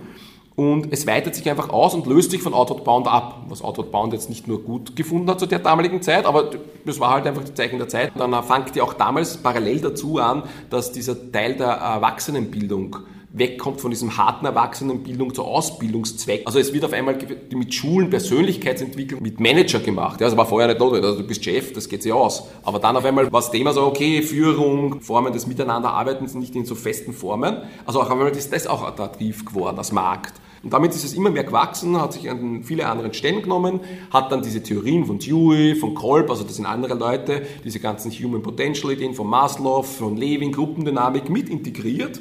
[0.55, 3.91] und es weitet sich einfach aus und löst sich von Outward Bound ab, was Outward
[3.91, 6.51] Bound jetzt nicht nur gut gefunden hat zu der damaligen Zeit, aber
[6.85, 8.13] das war halt einfach die Zeichen der Zeit.
[8.19, 12.97] Dann fängt ja auch damals parallel dazu an, dass dieser Teil der Erwachsenenbildung
[13.33, 16.43] wegkommt von diesem harten Erwachsenenbildung zur Ausbildungszweck.
[16.47, 17.17] Also es wird auf einmal
[17.53, 20.21] mit Schulen Persönlichkeitsentwicklung mit Manager gemacht.
[20.21, 21.09] Ja, das war vorher nicht notwendig.
[21.09, 22.49] Also du bist Chef, das geht sich aus.
[22.63, 26.65] Aber dann auf einmal war das Thema so, okay, Führung, Formen des Miteinanderarbeitens nicht in
[26.65, 27.59] so festen Formen.
[27.87, 30.35] Also auf einmal ist das auch attraktiv geworden als Markt.
[30.63, 34.31] Und damit ist es immer mehr gewachsen, hat sich an viele anderen Stellen genommen, hat
[34.31, 38.43] dann diese Theorien von Dewey, von Kolb, also das sind andere Leute, diese ganzen Human
[38.43, 42.21] Potential Ideen von Maslow, von Levin, Gruppendynamik mit integriert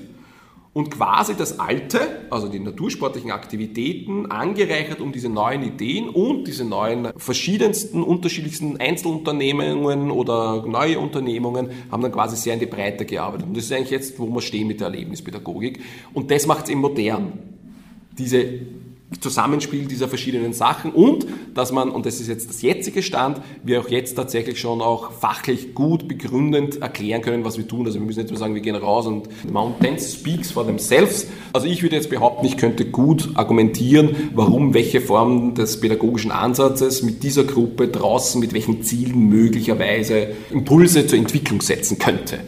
[0.72, 2.00] und quasi das Alte,
[2.30, 10.12] also die natursportlichen Aktivitäten, angereichert um diese neuen Ideen und diese neuen verschiedensten, unterschiedlichsten Einzelunternehmungen
[10.12, 13.48] oder neue Unternehmungen haben dann quasi sehr in die Breite gearbeitet.
[13.48, 15.80] Und das ist eigentlich jetzt, wo wir stehen mit der Erlebnispädagogik.
[16.14, 17.34] Und das macht es eben modern.
[18.18, 18.60] Diese
[19.20, 23.82] Zusammenspiel dieser verschiedenen Sachen und dass man, und das ist jetzt das jetzige Stand, wir
[23.82, 27.88] auch jetzt tatsächlich schon auch fachlich gut begründend erklären können, was wir tun.
[27.88, 31.28] Also wir müssen jetzt mal sagen, wir gehen raus und Mountains speaks for themselves.
[31.54, 37.02] Also ich würde jetzt behaupten, ich könnte gut argumentieren, warum welche Form des pädagogischen Ansatzes
[37.02, 42.42] mit dieser Gruppe draußen mit welchen Zielen möglicherweise Impulse zur Entwicklung setzen könnte.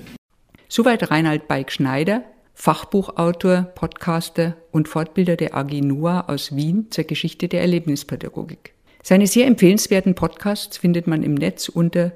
[0.70, 2.24] Soweit Reinhard Beik-Schneider,
[2.62, 8.76] Fachbuchautor, Podcaster und Fortbilder der AG NUA aus Wien zur Geschichte der Erlebnispädagogik.
[9.01, 12.12] Seine sehr empfehlenswerten Podcasts findet man im Netz unter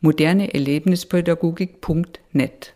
[0.00, 2.74] moderneerlebnispädagogik.net.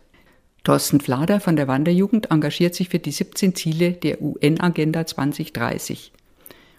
[0.65, 6.11] Thorsten Flader von der Wanderjugend engagiert sich für die 17 Ziele der UN-Agenda 2030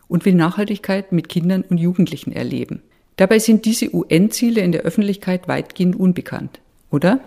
[0.06, 2.82] und will Nachhaltigkeit mit Kindern und Jugendlichen erleben.
[3.16, 6.60] Dabei sind diese UN-Ziele in der Öffentlichkeit weitgehend unbekannt,
[6.90, 7.20] oder?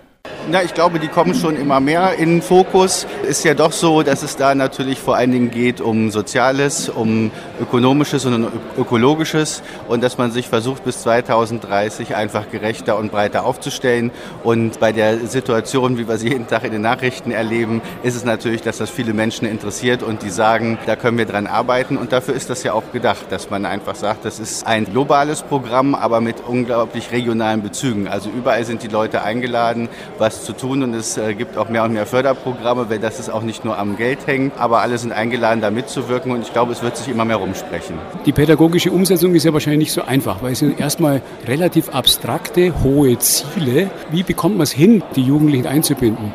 [0.51, 3.05] Na, ich glaube, die kommen schon immer mehr in den Fokus.
[3.21, 7.29] Ist ja doch so, dass es da natürlich vor allen Dingen geht um Soziales, um
[7.61, 14.09] Ökonomisches und Ökologisches und dass man sich versucht, bis 2030 einfach gerechter und breiter aufzustellen.
[14.43, 18.25] Und bei der Situation, wie wir sie jeden Tag in den Nachrichten erleben, ist es
[18.25, 21.95] natürlich, dass das viele Menschen interessiert und die sagen, da können wir dran arbeiten.
[21.95, 25.43] Und dafür ist das ja auch gedacht, dass man einfach sagt, das ist ein globales
[25.43, 28.07] Programm, aber mit unglaublich regionalen Bezügen.
[28.07, 29.89] Also überall sind die Leute eingeladen
[30.19, 33.29] was zu tun und es äh, gibt auch mehr und mehr Förderprogramme, weil das ist
[33.29, 36.71] auch nicht nur am Geld hängt, aber alle sind eingeladen, da mitzuwirken und ich glaube,
[36.71, 37.97] es wird sich immer mehr rumsprechen.
[38.25, 42.83] Die pädagogische Umsetzung ist ja wahrscheinlich nicht so einfach, weil es sind erstmal relativ abstrakte,
[42.83, 43.89] hohe Ziele.
[44.11, 46.33] Wie bekommt man es hin, die Jugendlichen einzubinden?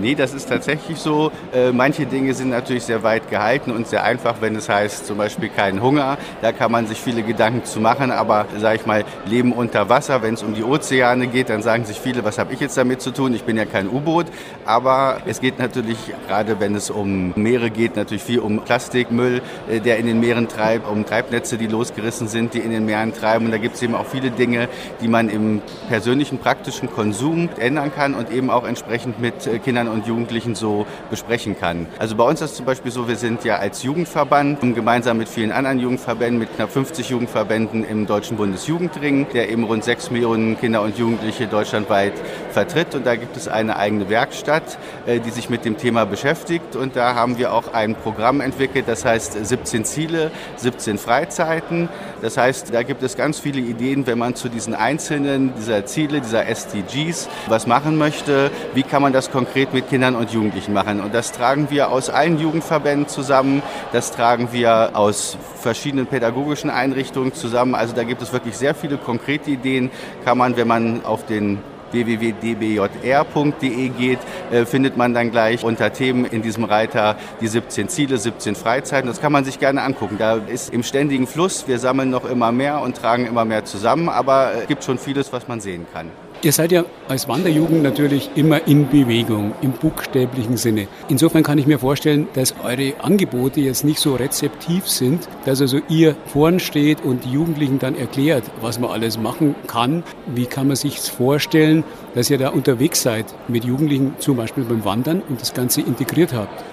[0.00, 1.30] Nee, das ist tatsächlich so.
[1.52, 5.18] Äh, manche Dinge sind natürlich sehr weit gehalten und sehr einfach, wenn es heißt zum
[5.18, 6.18] Beispiel keinen Hunger.
[6.42, 10.22] Da kann man sich viele Gedanken zu machen, aber sage ich mal, Leben unter Wasser,
[10.22, 13.02] wenn es um die Ozeane geht, dann sagen sich viele, was habe ich jetzt damit
[13.02, 13.34] zu tun?
[13.34, 14.26] Ich bin ja kein U-Boot.
[14.64, 19.80] Aber es geht natürlich, gerade wenn es um Meere geht, natürlich viel um Plastikmüll, äh,
[19.80, 23.46] der in den Meeren treibt, um Treibnetze, die losgerissen sind, die in den Meeren treiben.
[23.46, 24.68] Und da gibt es eben auch viele Dinge,
[25.00, 29.86] die man im persönlichen, praktischen Konsum ändern kann und eben auch entsprechend mit äh, Kindern
[29.86, 31.86] und Jugendlichen so besprechen kann.
[32.00, 35.52] Also bei uns ist zum Beispiel so, wir sind ja als Jugendverband gemeinsam mit vielen
[35.52, 40.82] anderen Jugendverbänden, mit knapp 50 Jugendverbänden im Deutschen Bundesjugendring, der eben rund 6 Millionen Kinder
[40.82, 42.14] und Jugendliche deutschlandweit
[42.50, 42.96] vertritt.
[42.96, 46.74] Und da gibt es eine eigene Werkstatt, äh, die sich mit dem Thema beschäftigt.
[46.74, 51.88] Und da haben wir auch ein Programm entwickelt, das heißt 17 Ziele, 17 Freizeiten.
[52.22, 56.20] Das heißt, da gibt es ganz viele Ideen, wenn man zu diesen einzelnen dieser Ziele,
[56.20, 58.50] dieser SDGs was machen möchte.
[58.74, 61.00] Wie kann man das konkret mit mit Kindern und Jugendlichen machen.
[61.00, 67.34] Und das tragen wir aus allen Jugendverbänden zusammen, das tragen wir aus verschiedenen pädagogischen Einrichtungen
[67.34, 67.74] zusammen.
[67.74, 69.90] Also da gibt es wirklich sehr viele konkrete Ideen,
[70.24, 71.58] kann man, wenn man auf den
[71.92, 78.16] www.dbjr.de geht, äh, findet man dann gleich unter Themen in diesem Reiter die 17 Ziele,
[78.16, 79.08] 17 Freizeiten.
[79.08, 80.16] Das kann man sich gerne angucken.
[80.18, 81.68] Da ist im ständigen Fluss.
[81.68, 85.32] Wir sammeln noch immer mehr und tragen immer mehr zusammen, aber es gibt schon vieles,
[85.32, 86.10] was man sehen kann.
[86.42, 90.88] Ihr seid ja als Wanderjugend natürlich immer in Bewegung, im buchstäblichen Sinne.
[91.10, 95.80] Insofern kann ich mir vorstellen, dass eure Angebote jetzt nicht so rezeptiv sind, dass also
[95.90, 100.02] ihr vorn steht und die Jugendlichen dann erklärt, was man alles machen kann.
[100.34, 101.84] Wie kann man sich vorstellen,
[102.14, 106.32] dass ihr da unterwegs seid mit Jugendlichen, zum Beispiel beim Wandern und das Ganze integriert
[106.32, 106.64] habt?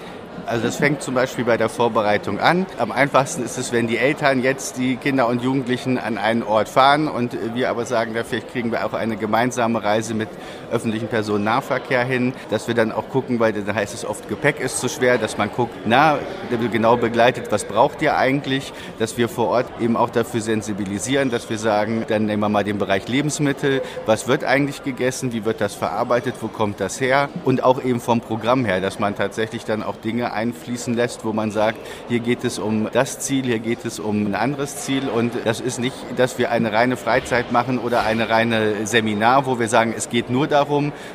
[0.48, 2.64] Also das fängt zum Beispiel bei der Vorbereitung an.
[2.78, 6.70] Am einfachsten ist es, wenn die Eltern jetzt die Kinder und Jugendlichen an einen Ort
[6.70, 10.30] fahren und wir aber sagen, da vielleicht kriegen wir auch eine gemeinsame Reise mit
[10.70, 14.80] öffentlichem Personennahverkehr hin, dass wir dann auch gucken, weil dann heißt es oft, Gepäck ist
[14.80, 16.18] zu schwer, dass man guckt, na,
[16.70, 21.48] genau begleitet, was braucht ihr eigentlich, dass wir vor Ort eben auch dafür sensibilisieren, dass
[21.50, 25.60] wir sagen, dann nehmen wir mal den Bereich Lebensmittel, was wird eigentlich gegessen, wie wird
[25.60, 27.28] das verarbeitet, wo kommt das her?
[27.44, 31.32] Und auch eben vom Programm her, dass man tatsächlich dann auch Dinge einfließen lässt, wo
[31.32, 35.08] man sagt, hier geht es um das Ziel, hier geht es um ein anderes Ziel.
[35.08, 39.58] Und das ist nicht, dass wir eine reine Freizeit machen oder eine reine Seminar, wo
[39.58, 40.57] wir sagen, es geht nur darum,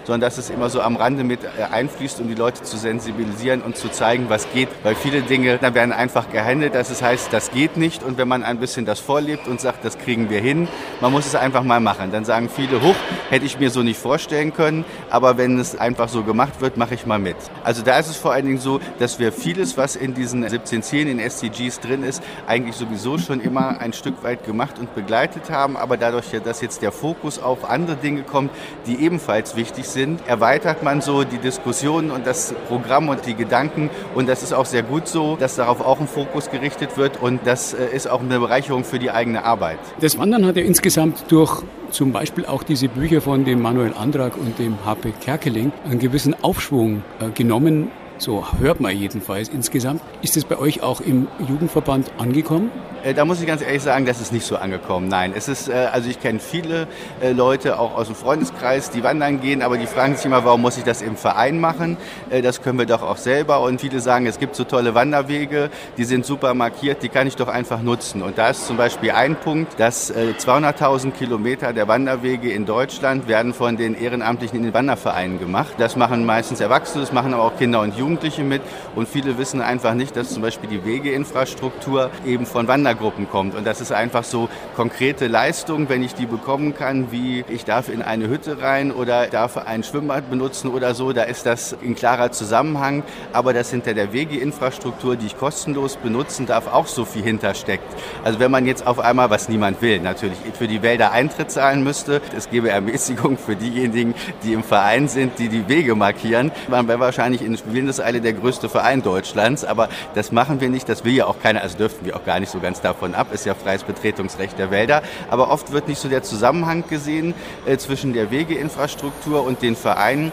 [0.05, 3.61] sondern dass es immer so am Rande mit äh, einfließt, um die Leute zu sensibilisieren
[3.61, 7.31] und zu zeigen, was geht, weil viele Dinge da werden einfach gehandelt, dass es heißt,
[7.31, 8.03] das geht nicht.
[8.03, 10.67] Und wenn man ein bisschen das vorlebt und sagt, das kriegen wir hin,
[11.01, 12.95] man muss es einfach mal machen, dann sagen viele, hoch,
[13.29, 16.93] hätte ich mir so nicht vorstellen können, aber wenn es einfach so gemacht wird, mache
[16.93, 17.35] ich mal mit.
[17.63, 20.83] Also da ist es vor allen Dingen so, dass wir vieles, was in diesen 17
[20.83, 25.49] Zielen in SDGs drin ist, eigentlich sowieso schon immer ein Stück weit gemacht und begleitet
[25.49, 25.77] haben.
[25.77, 28.51] Aber dadurch, dass jetzt der Fokus auf andere Dinge kommt,
[28.85, 33.89] die ebenfalls wichtig sind, erweitert man so die Diskussionen und das Programm und die Gedanken.
[34.15, 37.21] Und das ist auch sehr gut so, dass darauf auch ein Fokus gerichtet wird.
[37.21, 39.79] Und das äh, ist auch eine Bereicherung für die eigene Arbeit.
[39.99, 44.37] Das Wandern hat ja insgesamt durch zum Beispiel auch diese Bücher von dem Manuel Andrag
[44.37, 45.13] und dem H.P.
[45.21, 47.91] Kerkeling einen gewissen Aufschwung äh, genommen.
[48.19, 50.01] So hört man jedenfalls insgesamt.
[50.21, 52.71] Ist es bei euch auch im Jugendverband angekommen?
[53.03, 55.09] Äh, da muss ich ganz ehrlich sagen, das ist nicht so angekommen.
[55.09, 56.87] Nein, es ist, äh, also ich kenne viele
[57.21, 60.61] äh, Leute auch aus dem Freundeskreis, die wandern gehen, aber die fragen sich immer, warum
[60.61, 61.97] muss ich das im Verein machen?
[62.29, 63.61] Das können wir doch auch selber.
[63.61, 67.35] Und viele sagen, es gibt so tolle Wanderwege, die sind super markiert, die kann ich
[67.35, 68.21] doch einfach nutzen.
[68.21, 73.53] Und da ist zum Beispiel ein Punkt, dass 200.000 Kilometer der Wanderwege in Deutschland werden
[73.53, 75.73] von den Ehrenamtlichen in den Wandervereinen gemacht.
[75.77, 78.61] Das machen meistens Erwachsene, das machen aber auch Kinder und Jugendliche mit.
[78.95, 83.55] Und viele wissen einfach nicht, dass zum Beispiel die Wegeinfrastruktur eben von Wander Wandergruppen kommt.
[83.55, 87.87] Und das ist einfach so konkrete Leistung, wenn ich die bekommen kann, wie ich darf
[87.87, 91.95] in eine Hütte rein oder darf ein Schwimmbad benutzen oder so, da ist das in
[91.95, 93.03] klarer Zusammenhang.
[93.31, 97.85] Aber das hinter der Wegeinfrastruktur, die ich kostenlos benutzen darf, auch so viel hintersteckt.
[98.23, 101.83] Also wenn man jetzt auf einmal, was niemand will, natürlich für die Wälder Eintritt zahlen
[101.83, 106.51] müsste, es gäbe Ermäßigung für diejenigen, die im Verein sind, die die Wege markieren.
[106.67, 107.55] Man wäre wahrscheinlich in
[107.93, 111.61] Windeseile der größte Verein Deutschlands, aber das machen wir nicht, das will ja auch keiner,
[111.61, 114.71] also dürften wir auch gar nicht so ganz davon ab, ist ja freies Betretungsrecht der
[114.71, 115.03] Wälder.
[115.29, 117.35] Aber oft wird nicht so der Zusammenhang gesehen
[117.67, 120.31] äh, zwischen der Wegeinfrastruktur und den Vereinen.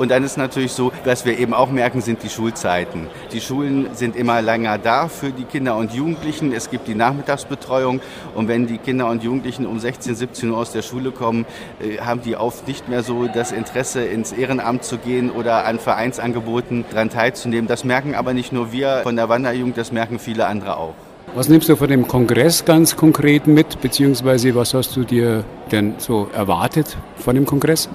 [0.00, 3.08] Und dann ist natürlich so, was wir eben auch merken, sind die Schulzeiten.
[3.32, 6.54] Die Schulen sind immer länger da für die Kinder und Jugendlichen.
[6.54, 8.00] Es gibt die Nachmittagsbetreuung.
[8.34, 11.44] Und wenn die Kinder und Jugendlichen um 16, 17 Uhr aus der Schule kommen,
[11.80, 15.78] äh, haben die oft nicht mehr so das Interesse, ins Ehrenamt zu gehen oder an
[15.78, 17.68] Vereinsangeboten daran teilzunehmen.
[17.68, 20.94] Das merken aber nicht nur wir von der Wanderjugend, das merken viele andere auch.
[21.34, 25.94] Was nimmst du von dem Kongress ganz konkret mit, beziehungsweise was hast du dir denn
[25.98, 27.90] so erwartet von dem Kongress?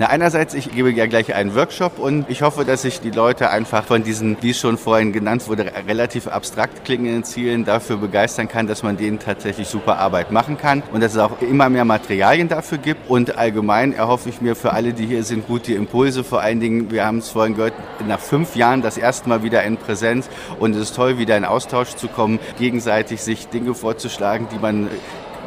[0.00, 3.50] Na, einerseits, ich gebe ja gleich einen Workshop und ich hoffe, dass ich die Leute
[3.50, 8.48] einfach von diesen, wie es schon vorhin genannt wurde, relativ abstrakt klingenden Zielen dafür begeistern
[8.48, 11.84] kann, dass man denen tatsächlich super Arbeit machen kann und dass es auch immer mehr
[11.84, 13.10] Materialien dafür gibt.
[13.10, 16.24] Und allgemein erhoffe ich mir für alle, die hier sind, gute Impulse.
[16.24, 17.74] Vor allen Dingen, wir haben es vorhin gehört,
[18.08, 21.44] nach fünf Jahren das erste Mal wieder in Präsenz und es ist toll, wieder in
[21.44, 24.88] Austausch zu kommen, gegenseitig sich Dinge vorzuschlagen, die man